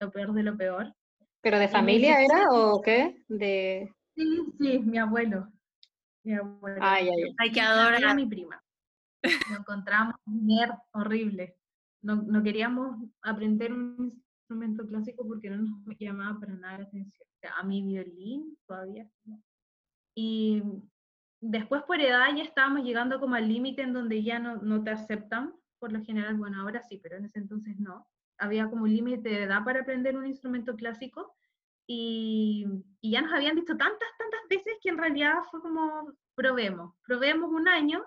lo 0.00 0.10
peor 0.10 0.32
de 0.32 0.42
lo 0.42 0.56
peor. 0.56 0.94
¿Pero 1.40 1.58
de 1.58 1.68
familia 1.68 2.22
era 2.22 2.48
o 2.50 2.80
qué? 2.80 3.22
De... 3.28 3.92
Sí, 4.14 4.44
sí, 4.58 4.78
mi 4.80 4.98
abuelo. 4.98 5.48
Mi 6.24 6.34
abuelo. 6.34 6.78
Ay, 6.80 7.08
ay, 7.08 7.34
ay. 7.38 7.52
que 7.52 7.60
adorar 7.60 8.04
a 8.04 8.14
mi 8.14 8.26
prima. 8.26 8.62
Nos 9.22 9.60
encontramos 9.60 10.14
nerd 10.26 10.74
horrible. 10.92 11.56
No, 12.02 12.16
no 12.16 12.42
queríamos 12.42 12.96
aprender 13.22 13.72
un 13.72 14.22
instrumento 14.48 14.86
clásico 14.86 15.26
porque 15.26 15.50
no 15.50 15.58
nos 15.58 15.98
llamaba 15.98 16.40
para 16.40 16.54
nada 16.54 16.78
la 16.78 16.84
atención. 16.84 17.28
A 17.56 17.62
mi 17.62 17.82
violín 17.82 18.56
todavía 18.66 19.08
Y 20.14 20.62
después 21.40 21.82
por 21.82 22.00
edad 22.00 22.34
ya 22.34 22.42
estábamos 22.42 22.82
llegando 22.82 23.20
como 23.20 23.34
al 23.34 23.46
límite 23.46 23.82
en 23.82 23.92
donde 23.92 24.22
ya 24.22 24.38
no, 24.38 24.56
no 24.56 24.82
te 24.82 24.90
aceptan, 24.90 25.54
por 25.78 25.92
lo 25.92 26.02
general, 26.02 26.36
bueno, 26.36 26.60
ahora 26.60 26.82
sí, 26.82 26.98
pero 27.02 27.16
en 27.16 27.26
ese 27.26 27.38
entonces 27.38 27.78
no. 27.78 28.06
Había 28.38 28.68
como 28.68 28.84
un 28.84 28.94
límite 28.94 29.28
de 29.28 29.42
edad 29.44 29.64
para 29.64 29.80
aprender 29.80 30.16
un 30.16 30.26
instrumento 30.26 30.74
clásico 30.74 31.36
y, 31.86 32.66
y, 33.00 33.12
ya 33.12 33.22
nos 33.22 33.32
habían 33.32 33.56
dicho 33.56 33.76
tantas, 33.76 34.08
tantas 34.18 34.40
veces 34.48 34.74
que 34.82 34.88
en 34.88 34.98
realidad 34.98 35.34
fue 35.50 35.60
como, 35.60 36.12
probemos, 36.34 36.94
probemos 37.06 37.50
un 37.50 37.68
año, 37.68 38.04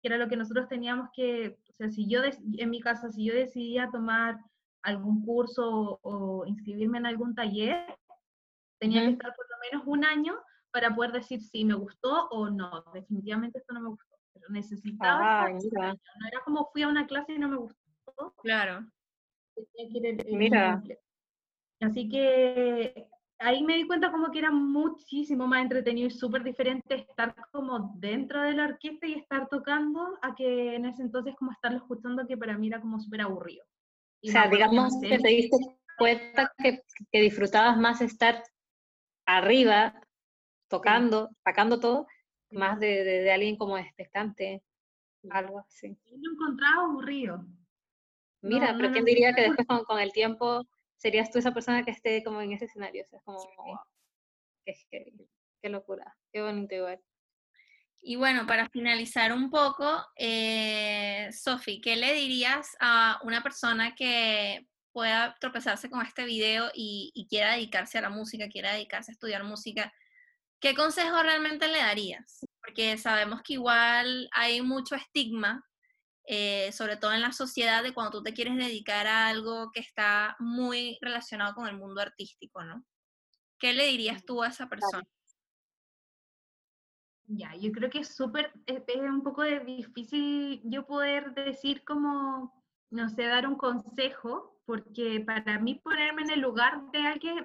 que 0.00 0.08
era 0.08 0.18
lo 0.18 0.28
que 0.28 0.36
nosotros 0.36 0.68
teníamos 0.68 1.08
que, 1.14 1.58
o 1.70 1.72
sea, 1.72 1.90
si 1.90 2.08
yo, 2.08 2.20
en 2.22 2.70
mi 2.70 2.80
casa, 2.80 3.10
si 3.10 3.24
yo 3.24 3.34
decidía 3.34 3.90
tomar 3.90 4.38
algún 4.82 5.24
curso 5.24 5.98
o, 6.02 6.46
inscribirme 6.46 6.98
en 6.98 7.06
algún 7.06 7.34
taller, 7.34 7.96
tenía 8.78 9.02
que 9.02 9.12
estar 9.12 9.34
por 9.34 9.46
lo 9.50 9.56
menos 9.70 9.86
un 9.86 10.04
año 10.04 10.34
para 10.70 10.94
poder 10.94 11.12
decir 11.12 11.40
si 11.40 11.64
me 11.64 11.74
gustó 11.74 12.28
o 12.28 12.50
no. 12.50 12.84
Definitivamente 12.94 13.58
esto 13.58 13.74
no 13.74 13.80
me 13.80 13.88
gustó, 13.88 14.16
pero 14.32 14.46
necesitaba. 14.50 15.46
Ah, 15.46 15.50
no 15.50 16.26
era 16.26 16.40
como 16.44 16.70
fui 16.72 16.82
a 16.82 16.88
una 16.88 17.06
clase 17.06 17.32
y 17.32 17.38
no 17.38 17.48
me 17.48 17.56
gustó. 17.56 17.78
Claro. 18.42 18.86
mira. 20.30 20.82
Así 21.80 22.08
que 22.08 23.08
ahí 23.38 23.62
me 23.62 23.76
di 23.76 23.86
cuenta 23.86 24.10
como 24.10 24.30
que 24.30 24.40
era 24.40 24.50
muchísimo 24.50 25.46
más 25.46 25.62
entretenido 25.62 26.08
y 26.08 26.10
súper 26.10 26.42
diferente 26.42 26.94
estar 26.94 27.34
como 27.52 27.94
dentro 27.96 28.42
de 28.42 28.54
la 28.54 28.64
orquesta 28.64 29.06
y 29.06 29.14
estar 29.14 29.48
tocando 29.48 30.18
a 30.22 30.34
que 30.34 30.74
en 30.74 30.86
ese 30.86 31.02
entonces 31.02 31.34
como 31.36 31.52
estarlo 31.52 31.78
escuchando 31.78 32.26
que 32.26 32.36
para 32.36 32.58
mí 32.58 32.68
era 32.68 32.80
como 32.80 32.98
súper 32.98 33.20
aburrido. 33.22 33.64
O 34.22 34.30
sea, 34.30 34.48
digamos 34.48 34.94
que, 35.00 35.18
te 35.18 35.28
diste 35.28 35.56
cuenta 35.96 36.52
que, 36.58 36.82
que 37.10 37.20
disfrutabas 37.20 37.76
más 37.76 38.00
estar 38.00 38.42
arriba 39.26 40.00
tocando, 40.68 41.30
sacando 41.44 41.80
todo, 41.80 42.06
más 42.50 42.78
de, 42.80 43.04
de, 43.04 43.32
alguien 43.32 43.56
como 43.56 43.76
expectante, 43.76 44.62
algo 45.30 45.58
así. 45.58 45.98
Yo 46.06 46.16
lo 46.16 46.32
encontraba 46.32 46.84
aburrido. 46.84 47.44
Mira, 48.40 48.74
pero 48.76 48.92
¿quién 48.92 49.04
diría 49.04 49.34
que 49.34 49.42
después 49.42 49.66
con, 49.66 49.84
con, 49.84 49.98
el 49.98 50.12
tiempo 50.12 50.64
serías 50.96 51.30
tú 51.30 51.38
esa 51.38 51.52
persona 51.52 51.84
que 51.84 51.90
esté 51.90 52.22
como 52.22 52.40
en 52.40 52.52
ese 52.52 52.66
escenario? 52.66 53.04
O 53.04 53.08
sea, 53.08 53.18
es 53.18 53.24
como, 53.24 53.38
wow, 53.38 53.78
qué, 54.64 54.74
qué, 54.90 55.12
qué, 55.60 55.68
locura, 55.68 56.16
qué 56.32 56.42
bonito 56.42 56.74
igual. 56.74 57.00
Y 58.00 58.16
bueno, 58.16 58.46
para 58.46 58.68
finalizar 58.68 59.32
un 59.32 59.50
poco, 59.50 60.06
eh, 60.16 61.28
Sofi, 61.32 61.80
¿qué 61.80 61.96
le 61.96 62.14
dirías 62.14 62.76
a 62.80 63.20
una 63.24 63.42
persona 63.42 63.94
que 63.94 64.66
pueda 64.92 65.36
tropezarse 65.40 65.90
con 65.90 66.04
este 66.04 66.24
video 66.24 66.70
y, 66.74 67.10
y, 67.14 67.26
quiera 67.26 67.52
dedicarse 67.52 67.98
a 67.98 68.02
la 68.02 68.10
música, 68.10 68.48
quiera 68.48 68.72
dedicarse 68.72 69.10
a 69.10 69.14
estudiar 69.14 69.44
música? 69.44 69.92
¿Qué 70.60 70.74
consejo 70.74 71.22
realmente 71.22 71.68
le 71.68 71.78
darías? 71.78 72.46
Porque 72.60 72.98
sabemos 72.98 73.42
que 73.42 73.54
igual 73.54 74.28
hay 74.32 74.60
mucho 74.60 74.96
estigma, 74.96 75.64
eh, 76.24 76.72
sobre 76.72 76.96
todo 76.96 77.12
en 77.12 77.22
la 77.22 77.32
sociedad, 77.32 77.82
de 77.82 77.94
cuando 77.94 78.18
tú 78.18 78.22
te 78.24 78.34
quieres 78.34 78.56
dedicar 78.56 79.06
a 79.06 79.28
algo 79.28 79.70
que 79.72 79.80
está 79.80 80.36
muy 80.40 80.98
relacionado 81.00 81.54
con 81.54 81.68
el 81.68 81.76
mundo 81.76 82.00
artístico, 82.00 82.64
¿no? 82.64 82.84
¿Qué 83.58 83.72
le 83.72 83.86
dirías 83.86 84.24
tú 84.24 84.42
a 84.42 84.48
esa 84.48 84.68
persona? 84.68 85.04
Ya, 87.30 87.54
yo 87.56 87.70
creo 87.72 87.90
que 87.90 88.00
es 88.00 88.14
súper, 88.14 88.50
es, 88.64 88.82
un 88.96 89.22
poco 89.22 89.42
difícil 89.42 90.62
yo 90.64 90.86
poder 90.86 91.34
decir 91.34 91.84
como, 91.84 92.54
no 92.90 93.08
sé, 93.10 93.24
dar 93.24 93.46
un 93.46 93.56
consejo, 93.56 94.58
porque 94.64 95.20
para 95.20 95.58
mí 95.58 95.74
ponerme 95.74 96.22
en 96.22 96.30
el 96.30 96.40
lugar 96.40 96.90
de 96.90 97.06
alguien 97.06 97.44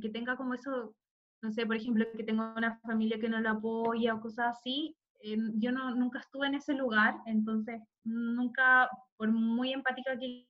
que 0.00 0.08
tenga 0.08 0.36
como 0.36 0.54
eso, 0.54 0.96
no 1.42 1.52
sé, 1.52 1.64
por 1.64 1.76
ejemplo, 1.76 2.04
que 2.16 2.24
tenga 2.24 2.54
una 2.56 2.76
familia 2.80 3.20
que 3.20 3.28
no 3.28 3.40
lo 3.40 3.50
apoya 3.50 4.14
o 4.14 4.20
cosas 4.20 4.56
así, 4.58 4.96
eh, 5.20 5.38
yo 5.54 5.70
no, 5.70 5.94
nunca 5.94 6.18
estuve 6.18 6.48
en 6.48 6.56
ese 6.56 6.74
lugar, 6.74 7.16
entonces 7.26 7.80
nunca, 8.02 8.90
por 9.16 9.30
muy 9.30 9.72
empática 9.72 10.18
que 10.18 10.48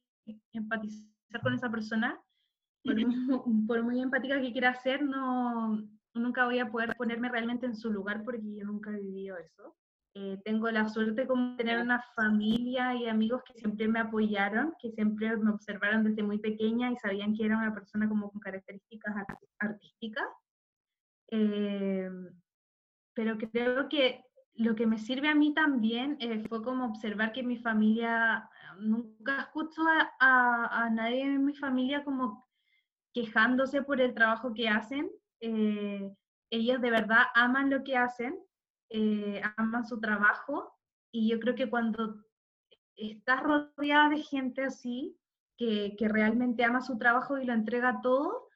empatizar 0.52 1.42
con 1.42 1.52
esa 1.52 1.70
persona, 1.70 2.18
por, 2.82 2.96
por 3.68 3.82
muy 3.82 4.00
empática 4.00 4.40
que 4.40 4.52
quiera 4.52 4.74
ser, 4.74 5.02
no, 5.02 5.86
nunca 6.14 6.44
voy 6.44 6.58
a 6.58 6.70
poder 6.70 6.94
ponerme 6.96 7.28
realmente 7.28 7.66
en 7.66 7.76
su 7.76 7.90
lugar 7.90 8.22
porque 8.24 8.54
yo 8.54 8.64
nunca 8.64 8.90
he 8.90 9.00
vivido 9.00 9.36
eso. 9.36 9.76
Eh, 10.16 10.38
tengo 10.44 10.70
la 10.70 10.88
suerte 10.88 11.26
de 11.26 11.56
tener 11.56 11.80
una 11.80 12.00
familia 12.14 12.94
y 12.94 13.08
amigos 13.08 13.42
que 13.44 13.54
siempre 13.54 13.88
me 13.88 13.98
apoyaron, 13.98 14.72
que 14.80 14.92
siempre 14.92 15.36
me 15.36 15.50
observaron 15.50 16.04
desde 16.04 16.22
muy 16.22 16.38
pequeña 16.38 16.92
y 16.92 16.96
sabían 16.96 17.34
que 17.34 17.44
era 17.44 17.58
una 17.58 17.74
persona 17.74 18.08
como 18.08 18.30
con 18.30 18.40
características 18.40 19.12
artísticas. 19.58 20.28
Eh, 21.32 22.08
pero 23.12 23.36
creo 23.38 23.88
que 23.88 24.24
lo 24.54 24.74
que 24.76 24.86
me 24.86 24.98
sirve 24.98 25.28
a 25.28 25.34
mí 25.34 25.52
también 25.52 26.16
eh, 26.20 26.44
fue 26.48 26.62
como 26.62 26.86
observar 26.86 27.32
que 27.32 27.42
mi 27.42 27.56
familia, 27.56 28.48
nunca 28.78 29.40
escucho 29.40 29.82
a, 30.20 30.84
a, 30.84 30.90
nadie 30.90 31.22
en 31.22 31.44
mi 31.44 31.54
familia 31.54 32.04
como 32.04 32.46
quejándose 33.12 33.82
por 33.82 34.00
el 34.00 34.14
trabajo 34.14 34.54
que 34.54 34.68
hacen. 34.68 35.10
Eh, 35.40 36.14
ellos 36.50 36.80
de 36.80 36.90
verdad 36.90 37.24
aman 37.34 37.70
lo 37.70 37.82
que 37.82 37.96
hacen, 37.96 38.38
eh, 38.90 39.40
aman 39.56 39.84
su 39.84 40.00
trabajo 40.00 40.72
y 41.12 41.28
yo 41.28 41.40
creo 41.40 41.54
que 41.54 41.70
cuando 41.70 42.24
estás 42.96 43.42
rodeada 43.42 44.10
de 44.10 44.22
gente 44.22 44.62
así, 44.62 45.18
que, 45.56 45.94
que 45.96 46.08
realmente 46.08 46.64
ama 46.64 46.80
su 46.80 46.98
trabajo 46.98 47.38
y 47.38 47.44
lo 47.44 47.52
entrega 47.52 48.00
todo, 48.02 48.48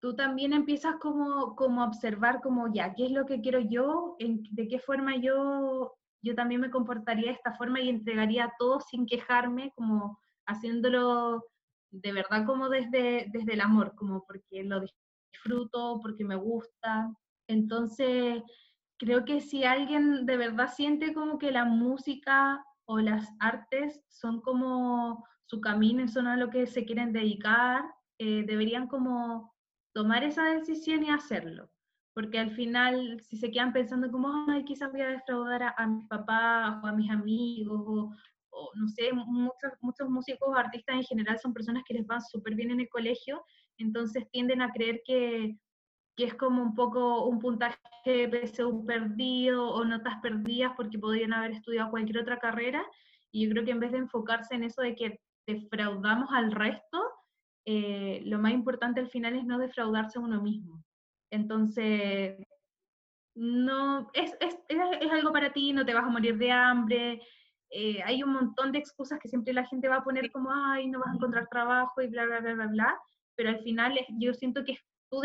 tú 0.00 0.14
también 0.14 0.52
empiezas 0.52 0.96
como, 0.96 1.56
como 1.56 1.84
observar 1.84 2.40
como 2.40 2.72
ya, 2.72 2.94
¿qué 2.94 3.06
es 3.06 3.12
lo 3.12 3.26
que 3.26 3.40
quiero 3.40 3.60
yo? 3.60 4.16
En, 4.18 4.42
¿De 4.50 4.68
qué 4.68 4.78
forma 4.78 5.16
yo, 5.16 5.96
yo 6.22 6.34
también 6.34 6.60
me 6.60 6.70
comportaría 6.70 7.26
de 7.26 7.32
esta 7.32 7.54
forma 7.54 7.80
y 7.80 7.88
entregaría 7.88 8.52
todo 8.58 8.80
sin 8.80 9.06
quejarme, 9.06 9.72
como 9.74 10.18
haciéndolo 10.46 11.44
de 11.90 12.12
verdad 12.12 12.44
como 12.44 12.68
desde, 12.68 13.26
desde 13.32 13.54
el 13.54 13.60
amor, 13.60 13.94
como 13.94 14.24
porque 14.26 14.62
lo 14.62 14.80
disfruto, 15.36 16.00
porque 16.02 16.24
me 16.24 16.36
gusta. 16.36 17.12
Entonces, 17.48 18.42
creo 18.98 19.24
que 19.24 19.40
si 19.40 19.64
alguien 19.64 20.26
de 20.26 20.36
verdad 20.36 20.72
siente 20.74 21.12
como 21.12 21.38
que 21.38 21.50
la 21.50 21.64
música 21.64 22.64
o 22.86 22.98
las 22.98 23.28
artes 23.40 24.04
son 24.08 24.40
como 24.40 25.24
su 25.46 25.60
camino 25.60 26.08
son 26.08 26.26
a 26.26 26.36
lo 26.36 26.50
que 26.50 26.66
se 26.66 26.84
quieren 26.84 27.12
dedicar, 27.12 27.84
eh, 28.18 28.44
deberían 28.46 28.88
como 28.88 29.54
tomar 29.94 30.24
esa 30.24 30.44
decisión 30.44 31.04
y 31.04 31.10
hacerlo. 31.10 31.70
Porque 32.14 32.38
al 32.38 32.50
final, 32.50 33.20
si 33.20 33.36
se 33.36 33.50
quedan 33.50 33.72
pensando 33.72 34.10
como, 34.10 34.32
ay, 34.48 34.64
quizás 34.64 34.90
voy 34.90 35.02
a 35.02 35.10
defraudar 35.10 35.62
a, 35.62 35.74
a 35.76 35.86
mis 35.86 36.06
papás 36.08 36.82
o 36.82 36.86
a 36.86 36.92
mis 36.92 37.10
amigos, 37.10 37.82
o, 37.86 38.10
o 38.50 38.70
no 38.74 38.88
sé, 38.88 39.12
muchos, 39.12 39.72
muchos 39.82 40.08
músicos 40.08 40.48
o 40.48 40.54
artistas 40.54 40.96
en 40.96 41.04
general 41.04 41.38
son 41.38 41.52
personas 41.52 41.82
que 41.86 41.94
les 41.94 42.06
van 42.06 42.22
súper 42.22 42.54
bien 42.54 42.70
en 42.70 42.80
el 42.80 42.88
colegio, 42.88 43.44
entonces 43.78 44.28
tienden 44.30 44.62
a 44.62 44.72
creer 44.72 45.02
que, 45.04 45.56
que 46.16 46.24
es 46.24 46.34
como 46.34 46.62
un 46.62 46.74
poco 46.74 47.26
un 47.26 47.38
puntaje 47.38 47.78
PSU 48.06 48.84
perdido 48.86 49.68
o 49.68 49.84
notas 49.84 50.14
perdidas 50.22 50.72
porque 50.76 50.98
podrían 50.98 51.32
haber 51.32 51.52
estudiado 51.52 51.90
cualquier 51.90 52.18
otra 52.18 52.38
carrera. 52.38 52.84
Y 53.30 53.44
yo 53.44 53.50
creo 53.50 53.64
que 53.64 53.72
en 53.72 53.80
vez 53.80 53.92
de 53.92 53.98
enfocarse 53.98 54.54
en 54.54 54.64
eso 54.64 54.82
de 54.82 54.94
que 54.94 55.20
defraudamos 55.46 56.30
al 56.32 56.52
resto, 56.52 57.02
eh, 57.66 58.22
lo 58.24 58.38
más 58.38 58.52
importante 58.52 59.00
al 59.00 59.10
final 59.10 59.36
es 59.36 59.44
no 59.44 59.58
defraudarse 59.58 60.18
a 60.18 60.22
uno 60.22 60.40
mismo. 60.40 60.82
Entonces, 61.30 62.38
no, 63.34 64.08
es, 64.14 64.34
es, 64.40 64.56
es, 64.68 65.12
algo 65.12 65.32
para 65.32 65.52
ti, 65.52 65.72
no 65.72 65.84
te 65.84 65.92
vas 65.92 66.04
a 66.04 66.08
morir 66.08 66.38
de 66.38 66.50
hambre. 66.50 67.20
Eh, 67.70 68.02
hay 68.02 68.22
un 68.22 68.32
montón 68.32 68.72
de 68.72 68.78
excusas 68.78 69.18
que 69.18 69.28
siempre 69.28 69.52
la 69.52 69.66
gente 69.66 69.88
va 69.88 69.96
a 69.96 70.04
poner 70.04 70.30
como, 70.30 70.50
ay, 70.50 70.88
no 70.88 71.00
vas 71.00 71.08
a 71.08 71.14
encontrar 71.16 71.46
trabajo 71.48 72.00
y 72.00 72.06
bla, 72.06 72.24
bla, 72.24 72.40
bla, 72.40 72.54
bla, 72.54 72.66
bla. 72.68 73.00
Pero 73.36 73.50
al 73.50 73.62
final 73.62 73.98
yo 74.18 74.34
siento 74.34 74.64
que 74.64 74.72
es 74.72 74.80
tu 75.10 75.22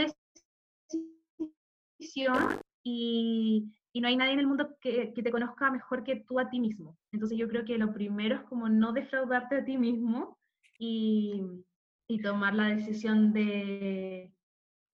decisión 1.97 2.60
y, 2.84 3.71
y 3.93 4.02
no 4.02 4.08
hay 4.08 4.15
nadie 4.15 4.34
en 4.34 4.39
el 4.39 4.47
mundo 4.47 4.76
que, 4.80 5.13
que, 5.13 5.24
te 5.24 5.32
conozca 5.32 5.71
mejor 5.71 6.04
que 6.04 6.17
tú 6.28 6.39
a 6.39 6.50
ti 6.50 6.60
mismo. 6.60 6.97
Entonces 7.12 7.38
yo 7.38 7.47
creo 7.47 7.65
que 7.65 7.78
lo 7.78 7.93
primero 7.93 8.36
es 8.36 8.41
como 8.43 8.69
no 8.69 8.93
defraudarte 8.93 9.56
a 9.58 9.65
ti 9.65 9.78
mismo 9.78 10.38
y, 10.78 11.41
y 12.08 12.21
tomar 12.21 12.56
la 12.56 12.65
decisión 12.65 13.34
de, 13.34 14.34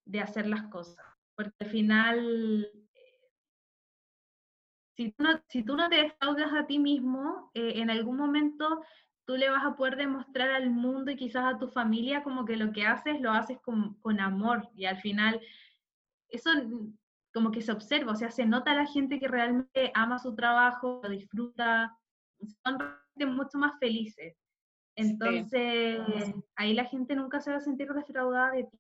de, 0.05 0.19
hacer 0.19 0.47
las 0.47 0.63
cosas. 0.63 1.05
Porque 1.35 1.53
al 1.59 1.69
final, 1.69 2.69
si 4.95 5.11
tú 5.11 5.23
no, 5.23 5.41
si 5.47 5.63
tú 5.63 5.75
no 5.75 5.89
te 5.89 5.95
defraudas 5.95 6.53
a 6.53 6.67
ti 6.67 6.79
mismo, 6.79 7.51
eh, 7.53 7.73
en 7.75 7.89
algún 7.89 8.17
momento 8.17 8.83
tú 9.27 9.35
le 9.35 9.49
vas 9.49 9.65
a 9.65 9.75
poder 9.75 9.97
demostrar 9.97 10.49
al 10.51 10.69
mundo 10.69 11.11
y 11.11 11.17
quizás 11.17 11.43
a 11.43 11.59
tu 11.59 11.67
familia 11.67 12.23
como 12.23 12.45
que 12.45 12.55
lo 12.55 12.71
que 12.71 12.85
haces 12.85 13.19
lo 13.19 13.31
haces 13.31 13.59
con, 13.59 13.95
con 13.95 14.21
amor 14.21 14.69
y 14.73 14.85
al 14.85 14.97
final 14.97 15.41
eso 16.29 16.49
como 17.33 17.51
que 17.51 17.61
se 17.61 17.71
observa, 17.71 18.13
o 18.13 18.15
sea, 18.15 18.31
se 18.31 18.45
nota 18.45 18.71
a 18.71 18.75
la 18.75 18.87
gente 18.87 19.19
que 19.19 19.27
realmente 19.27 19.91
ama 19.93 20.17
su 20.17 20.33
trabajo, 20.33 21.01
lo 21.03 21.09
disfruta, 21.09 21.95
son 22.63 22.79
mucho 23.27 23.59
más 23.59 23.77
felices. 23.79 24.35
Entonces, 24.95 25.99
ahí 26.55 26.73
la 26.73 26.85
gente 26.85 27.15
nunca 27.15 27.39
se 27.39 27.51
va 27.51 27.57
a 27.57 27.61
sentir 27.61 27.93
defraudada 27.93 28.53
de 28.53 28.63
ti. 28.63 28.79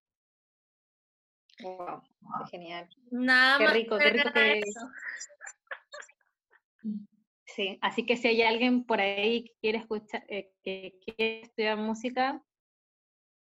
Wow, 1.61 2.01
genial. 2.49 2.89
Nada 3.11 3.59
qué 3.59 3.63
más 3.65 3.73
rico, 3.73 3.97
qué 3.99 4.09
rico 4.09 4.31
que 4.33 4.61
Sí, 7.57 7.79
así 7.81 8.05
que 8.05 8.17
si 8.17 8.27
hay 8.27 8.43
alguien 8.43 8.85
por 8.85 9.01
ahí 9.01 9.45
que 9.45 9.53
quiere 9.59 9.77
escuchar, 9.79 10.23
eh, 10.29 10.51
que 10.63 10.99
quiere 11.03 11.41
estudiar 11.41 11.75
música, 11.75 12.43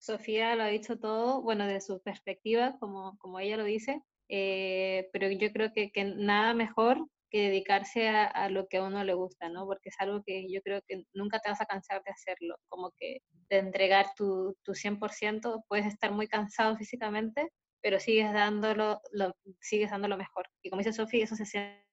Sofía 0.00 0.56
lo 0.56 0.64
ha 0.64 0.66
dicho 0.66 0.98
todo, 0.98 1.42
bueno, 1.42 1.64
de 1.68 1.80
su 1.80 2.02
perspectiva, 2.02 2.76
como, 2.80 3.16
como 3.18 3.38
ella 3.38 3.56
lo 3.56 3.62
dice, 3.62 4.02
eh, 4.28 5.08
pero 5.12 5.30
yo 5.30 5.52
creo 5.52 5.72
que, 5.72 5.92
que 5.92 6.04
nada 6.04 6.54
mejor 6.54 7.06
que 7.30 7.42
dedicarse 7.42 8.08
a, 8.08 8.48
lo 8.48 8.66
que 8.66 8.78
a 8.78 8.82
uno 8.84 9.04
le 9.04 9.14
gusta, 9.14 9.48
¿no? 9.48 9.64
Porque 9.64 9.90
es 9.90 9.96
algo 10.00 10.24
que 10.26 10.50
yo 10.50 10.60
creo 10.62 10.82
que 10.88 11.04
nunca 11.12 11.38
te 11.38 11.48
vas 11.48 11.60
a 11.60 11.66
cansar 11.66 12.02
de 12.02 12.10
hacerlo, 12.10 12.56
como 12.68 12.90
que 12.98 13.18
de 13.48 13.58
entregar 13.58 14.06
tu, 14.16 14.56
tu 14.64 14.74
100%, 14.74 15.66
puedes 15.68 15.86
estar 15.86 16.10
muy 16.10 16.26
cansado 16.26 16.76
físicamente, 16.76 17.52
pero 17.80 18.00
sigues 18.00 18.32
dándolo, 18.32 19.00
lo, 19.12 19.36
sigues 19.60 19.92
dando 19.92 20.08
lo 20.08 20.16
mejor. 20.16 20.48
Y 20.62 20.70
como 20.70 20.80
dice 20.80 20.92
Sofía, 20.92 21.22
eso 21.22 21.36
se 21.36 21.46
siente, 21.46 21.89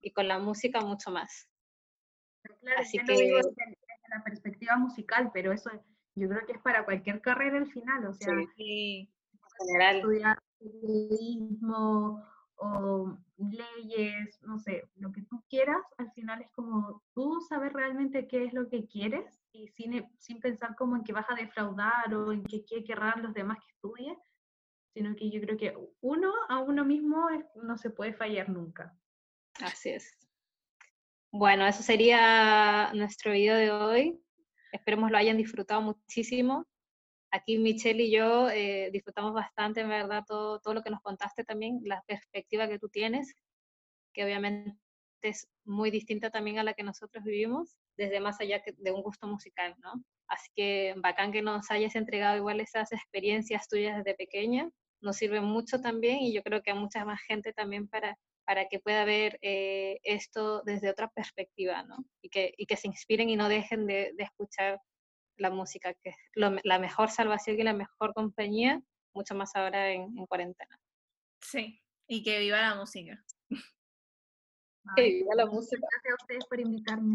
y 0.00 0.12
con 0.12 0.28
la 0.28 0.38
música 0.38 0.80
mucho 0.80 1.10
más. 1.10 1.48
Claro, 2.42 2.80
Así 2.80 2.98
que... 2.98 3.12
digo 3.12 3.36
desde, 3.36 3.78
la 4.08 4.24
perspectiva 4.24 4.76
musical, 4.76 5.30
pero 5.32 5.52
eso 5.52 5.70
yo 6.16 6.28
creo 6.28 6.44
que 6.44 6.52
es 6.52 6.62
para 6.62 6.84
cualquier 6.84 7.20
carrera 7.20 7.58
al 7.58 7.70
final, 7.70 8.06
o 8.06 8.12
sea, 8.12 8.34
sí, 8.56 9.08
en 9.32 9.68
general. 9.68 9.96
estudiar 9.96 10.38
periodismo 10.58 12.24
o 12.56 13.16
leyes, 13.38 14.38
no 14.42 14.58
sé, 14.58 14.84
lo 14.96 15.12
que 15.12 15.22
tú 15.22 15.42
quieras, 15.48 15.82
al 15.96 16.10
final 16.12 16.42
es 16.42 16.50
como 16.50 17.02
tú 17.14 17.40
saber 17.48 17.72
realmente 17.72 18.28
qué 18.28 18.44
es 18.44 18.52
lo 18.52 18.68
que 18.68 18.86
quieres 18.86 19.40
y 19.52 19.68
sin, 19.68 20.06
sin 20.18 20.40
pensar 20.40 20.76
como 20.76 20.96
en 20.96 21.04
que 21.04 21.12
vas 21.12 21.30
a 21.30 21.34
defraudar 21.34 22.12
o 22.14 22.32
en 22.32 22.44
que 22.44 22.64
qué 22.64 22.84
querrán 22.84 23.22
los 23.22 23.32
demás 23.32 23.58
que 23.60 23.72
estudien, 23.72 24.16
sino 24.92 25.14
que 25.16 25.30
yo 25.30 25.40
creo 25.40 25.56
que 25.56 25.74
uno 26.00 26.32
a 26.48 26.58
uno 26.58 26.84
mismo 26.84 27.28
no 27.54 27.78
se 27.78 27.90
puede 27.90 28.12
fallar 28.12 28.50
nunca. 28.50 28.94
Así 29.62 29.90
es. 29.90 30.12
Bueno, 31.32 31.66
eso 31.66 31.82
sería 31.82 32.92
nuestro 32.94 33.32
video 33.32 33.54
de 33.56 33.70
hoy. 33.70 34.20
Esperemos 34.72 35.10
lo 35.10 35.18
hayan 35.18 35.36
disfrutado 35.36 35.80
muchísimo 35.80 36.66
aquí 37.30 37.58
Michelle 37.58 38.02
y 38.02 38.10
yo 38.10 38.50
eh, 38.50 38.90
disfrutamos 38.92 39.32
bastante, 39.32 39.80
en 39.80 39.88
verdad, 39.88 40.24
todo, 40.26 40.60
todo 40.60 40.74
lo 40.74 40.82
que 40.82 40.90
nos 40.90 41.00
contaste 41.00 41.44
también, 41.44 41.80
la 41.84 42.02
perspectiva 42.06 42.68
que 42.68 42.78
tú 42.78 42.88
tienes, 42.88 43.34
que 44.12 44.24
obviamente 44.24 44.76
es 45.22 45.48
muy 45.64 45.90
distinta 45.90 46.30
también 46.30 46.58
a 46.58 46.64
la 46.64 46.74
que 46.74 46.82
nosotros 46.82 47.24
vivimos, 47.24 47.76
desde 47.96 48.20
más 48.20 48.40
allá 48.40 48.62
de 48.78 48.90
un 48.90 49.02
gusto 49.02 49.26
musical, 49.26 49.74
¿no? 49.82 50.02
Así 50.26 50.48
que 50.54 50.94
bacán 50.96 51.32
que 51.32 51.42
nos 51.42 51.70
hayas 51.70 51.94
entregado 51.94 52.36
igual 52.36 52.60
esas 52.60 52.92
experiencias 52.92 53.68
tuyas 53.68 53.96
desde 53.98 54.16
pequeña, 54.16 54.70
nos 55.00 55.16
sirve 55.16 55.40
mucho 55.40 55.80
también 55.80 56.20
y 56.20 56.32
yo 56.32 56.42
creo 56.42 56.62
que 56.62 56.70
a 56.70 56.74
mucha 56.74 57.04
más 57.04 57.20
gente 57.22 57.52
también 57.52 57.88
para, 57.88 58.16
para 58.50 58.66
que 58.66 58.80
pueda 58.80 59.04
ver 59.04 59.38
eh, 59.42 60.00
esto 60.02 60.62
desde 60.62 60.90
otra 60.90 61.06
perspectiva, 61.06 61.84
¿no? 61.84 62.04
Y 62.20 62.30
que, 62.30 62.52
y 62.56 62.66
que 62.66 62.76
se 62.76 62.88
inspiren 62.88 63.30
y 63.30 63.36
no 63.36 63.48
dejen 63.48 63.86
de, 63.86 64.12
de 64.16 64.24
escuchar 64.24 64.80
la 65.36 65.50
música, 65.50 65.94
que 66.02 66.10
es 66.10 66.16
la 66.34 66.80
mejor 66.80 67.10
salvación 67.10 67.60
y 67.60 67.62
la 67.62 67.74
mejor 67.74 68.12
compañía, 68.12 68.82
mucho 69.14 69.36
más 69.36 69.54
ahora 69.54 69.92
en, 69.92 70.18
en 70.18 70.26
cuarentena. 70.26 70.80
Sí, 71.40 71.80
y 72.08 72.24
que 72.24 72.40
viva 72.40 72.60
la 72.60 72.74
música. 72.74 73.24
Sí, 74.96 75.24
a 75.30 75.36
la 75.36 75.46
música. 75.46 75.86
Gracias 75.92 76.12
a 76.12 76.22
ustedes 76.22 76.44
por 76.46 76.58
invitarme. 76.58 77.14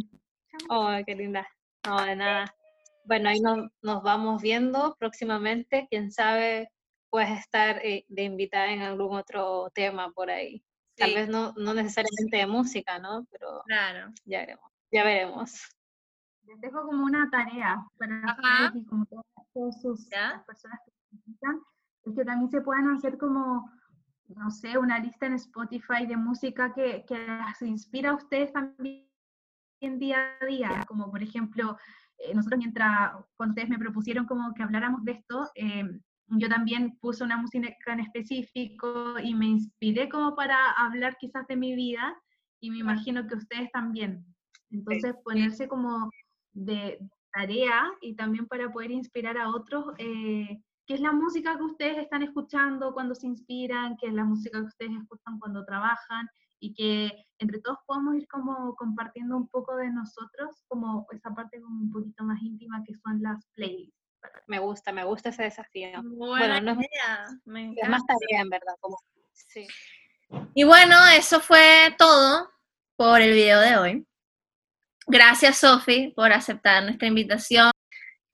Oh, 0.69 0.95
qué 1.05 1.15
linda. 1.15 1.45
No, 1.85 2.01
de 2.05 2.15
nada. 2.15 2.55
Bueno, 3.03 3.27
ahí 3.27 3.41
nos, 3.41 3.67
nos 3.81 4.03
vamos 4.03 4.41
viendo 4.41 4.95
próximamente. 4.97 5.85
Quién 5.89 6.11
sabe, 6.11 6.71
puedes 7.09 7.31
estar 7.31 7.83
eh, 7.83 8.05
de 8.07 8.23
invitada 8.23 8.71
en 8.71 8.83
algún 8.83 9.17
otro 9.17 9.69
tema 9.73 10.13
por 10.13 10.29
ahí. 10.29 10.63
Tal 10.97 11.09
Sí. 11.09 11.15
vez 11.15 11.29
no, 11.29 11.53
no 11.57 11.73
necesariamente 11.73 12.37
de 12.37 12.47
música, 12.47 12.99
¿no? 12.99 13.25
Pero 13.31 13.63
Claro. 13.65 14.13
ya 14.25 14.39
veremos. 14.39 14.71
Ya 14.91 15.03
veremos. 15.03 15.61
Les 16.43 16.61
dejo 16.61 16.83
como 16.85 17.05
una 17.05 17.29
tarea 17.29 17.83
para 17.97 18.37
ustedes 18.37 18.83
y 18.83 18.85
como 18.85 19.05
todas, 19.05 19.81
sus, 19.81 20.09
¿Ya? 20.09 20.31
las 20.33 20.45
personas 20.45 20.79
que 20.85 20.91
necesitan, 21.11 21.59
es 22.03 22.15
que 22.15 22.23
también 22.23 22.49
se 22.51 22.61
puedan 22.61 22.89
hacer 22.95 23.17
como, 23.17 23.71
no 24.27 24.51
sé, 24.51 24.77
una 24.77 24.99
lista 24.99 25.25
en 25.25 25.33
Spotify 25.33 26.05
de 26.07 26.17
música 26.17 26.71
que, 26.73 27.03
que 27.07 27.17
las 27.27 27.61
inspira 27.61 28.11
a 28.11 28.15
ustedes 28.15 28.53
también 28.53 29.05
día 29.81 30.37
a 30.41 30.45
día, 30.45 30.85
como 30.87 31.11
por 31.11 31.21
ejemplo, 31.21 31.77
eh, 32.17 32.33
nosotros 32.33 32.57
mientras, 32.59 33.11
cuando 33.35 33.51
ustedes 33.51 33.69
me 33.69 33.77
propusieron 33.77 34.25
como 34.25 34.53
que 34.53 34.63
habláramos 34.63 35.03
de 35.03 35.11
esto, 35.13 35.49
eh, 35.55 35.83
yo 36.27 36.49
también 36.49 36.97
puse 36.99 37.23
una 37.23 37.37
música 37.37 37.69
en 37.87 37.99
específico 37.99 39.19
y 39.19 39.35
me 39.35 39.45
inspiré 39.45 40.09
como 40.09 40.35
para 40.35 40.71
hablar 40.71 41.17
quizás 41.19 41.45
de 41.47 41.55
mi 41.55 41.75
vida 41.75 42.15
y 42.59 42.71
me 42.71 42.79
imagino 42.79 43.27
que 43.27 43.35
ustedes 43.35 43.71
también. 43.71 44.25
Entonces 44.71 45.15
ponerse 45.23 45.67
como 45.67 46.09
de 46.53 46.99
tarea 47.31 47.91
y 48.01 48.15
también 48.15 48.47
para 48.47 48.71
poder 48.71 48.91
inspirar 48.91 49.37
a 49.37 49.49
otros, 49.49 49.93
eh, 49.97 50.61
qué 50.87 50.93
es 50.93 51.01
la 51.01 51.11
música 51.11 51.57
que 51.57 51.63
ustedes 51.63 51.97
están 51.97 52.23
escuchando 52.23 52.93
cuando 52.93 53.13
se 53.13 53.27
inspiran, 53.27 53.97
qué 53.97 54.07
es 54.07 54.13
la 54.13 54.23
música 54.23 54.59
que 54.59 54.65
ustedes 54.65 54.91
escuchan 54.93 55.39
cuando 55.39 55.65
trabajan 55.65 56.27
y 56.59 56.73
que 56.73 57.11
entre 57.39 57.59
todos 57.59 57.79
podamos 57.85 58.15
ir 58.15 58.27
como 58.27 58.75
compartiendo 58.75 59.37
un 59.37 59.47
poco 59.49 59.75
de 59.75 59.91
nosotros, 59.91 60.63
como 60.67 61.05
esa 61.11 61.33
parte 61.35 61.61
como 61.61 61.81
un 61.81 61.91
poquito 61.91 62.23
más 62.23 62.41
íntima 62.41 62.83
que 62.83 62.95
son 62.95 63.21
las 63.21 63.45
playlists. 63.53 64.04
Me 64.47 64.59
gusta, 64.59 64.91
me 64.91 65.03
gusta 65.03 65.29
ese 65.29 65.43
desafío. 65.43 65.89
Buena 66.03 66.59
no 66.61 66.71
es- 66.71 66.77
idea. 66.79 67.27
Me 67.45 67.73
Es 67.75 67.89
más 67.89 68.01
tarea, 68.05 68.41
en 68.41 68.49
verdad. 68.49 68.73
Como, 68.79 68.97
sí. 69.31 69.67
Y 70.53 70.63
bueno, 70.63 70.95
eso 71.15 71.39
fue 71.39 71.93
todo 71.97 72.49
por 72.95 73.21
el 73.21 73.33
video 73.33 73.59
de 73.59 73.77
hoy. 73.77 74.07
Gracias, 75.07 75.57
Sofi, 75.59 76.13
por 76.15 76.31
aceptar 76.33 76.83
nuestra 76.83 77.07
invitación. 77.07 77.71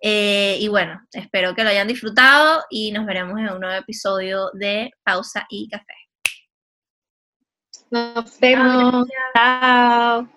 Eh, 0.04 0.58
y 0.60 0.68
bueno, 0.68 1.00
espero 1.12 1.54
que 1.54 1.64
lo 1.64 1.70
hayan 1.70 1.88
disfrutado 1.88 2.64
y 2.70 2.92
nos 2.92 3.06
veremos 3.06 3.38
en 3.40 3.50
un 3.50 3.60
nuevo 3.60 3.76
episodio 3.76 4.50
de 4.54 4.90
Pausa 5.04 5.46
y 5.50 5.70
Café. 5.70 5.94
Nos 7.92 8.40
vemos. 8.40 9.06
Chao. 9.36 10.28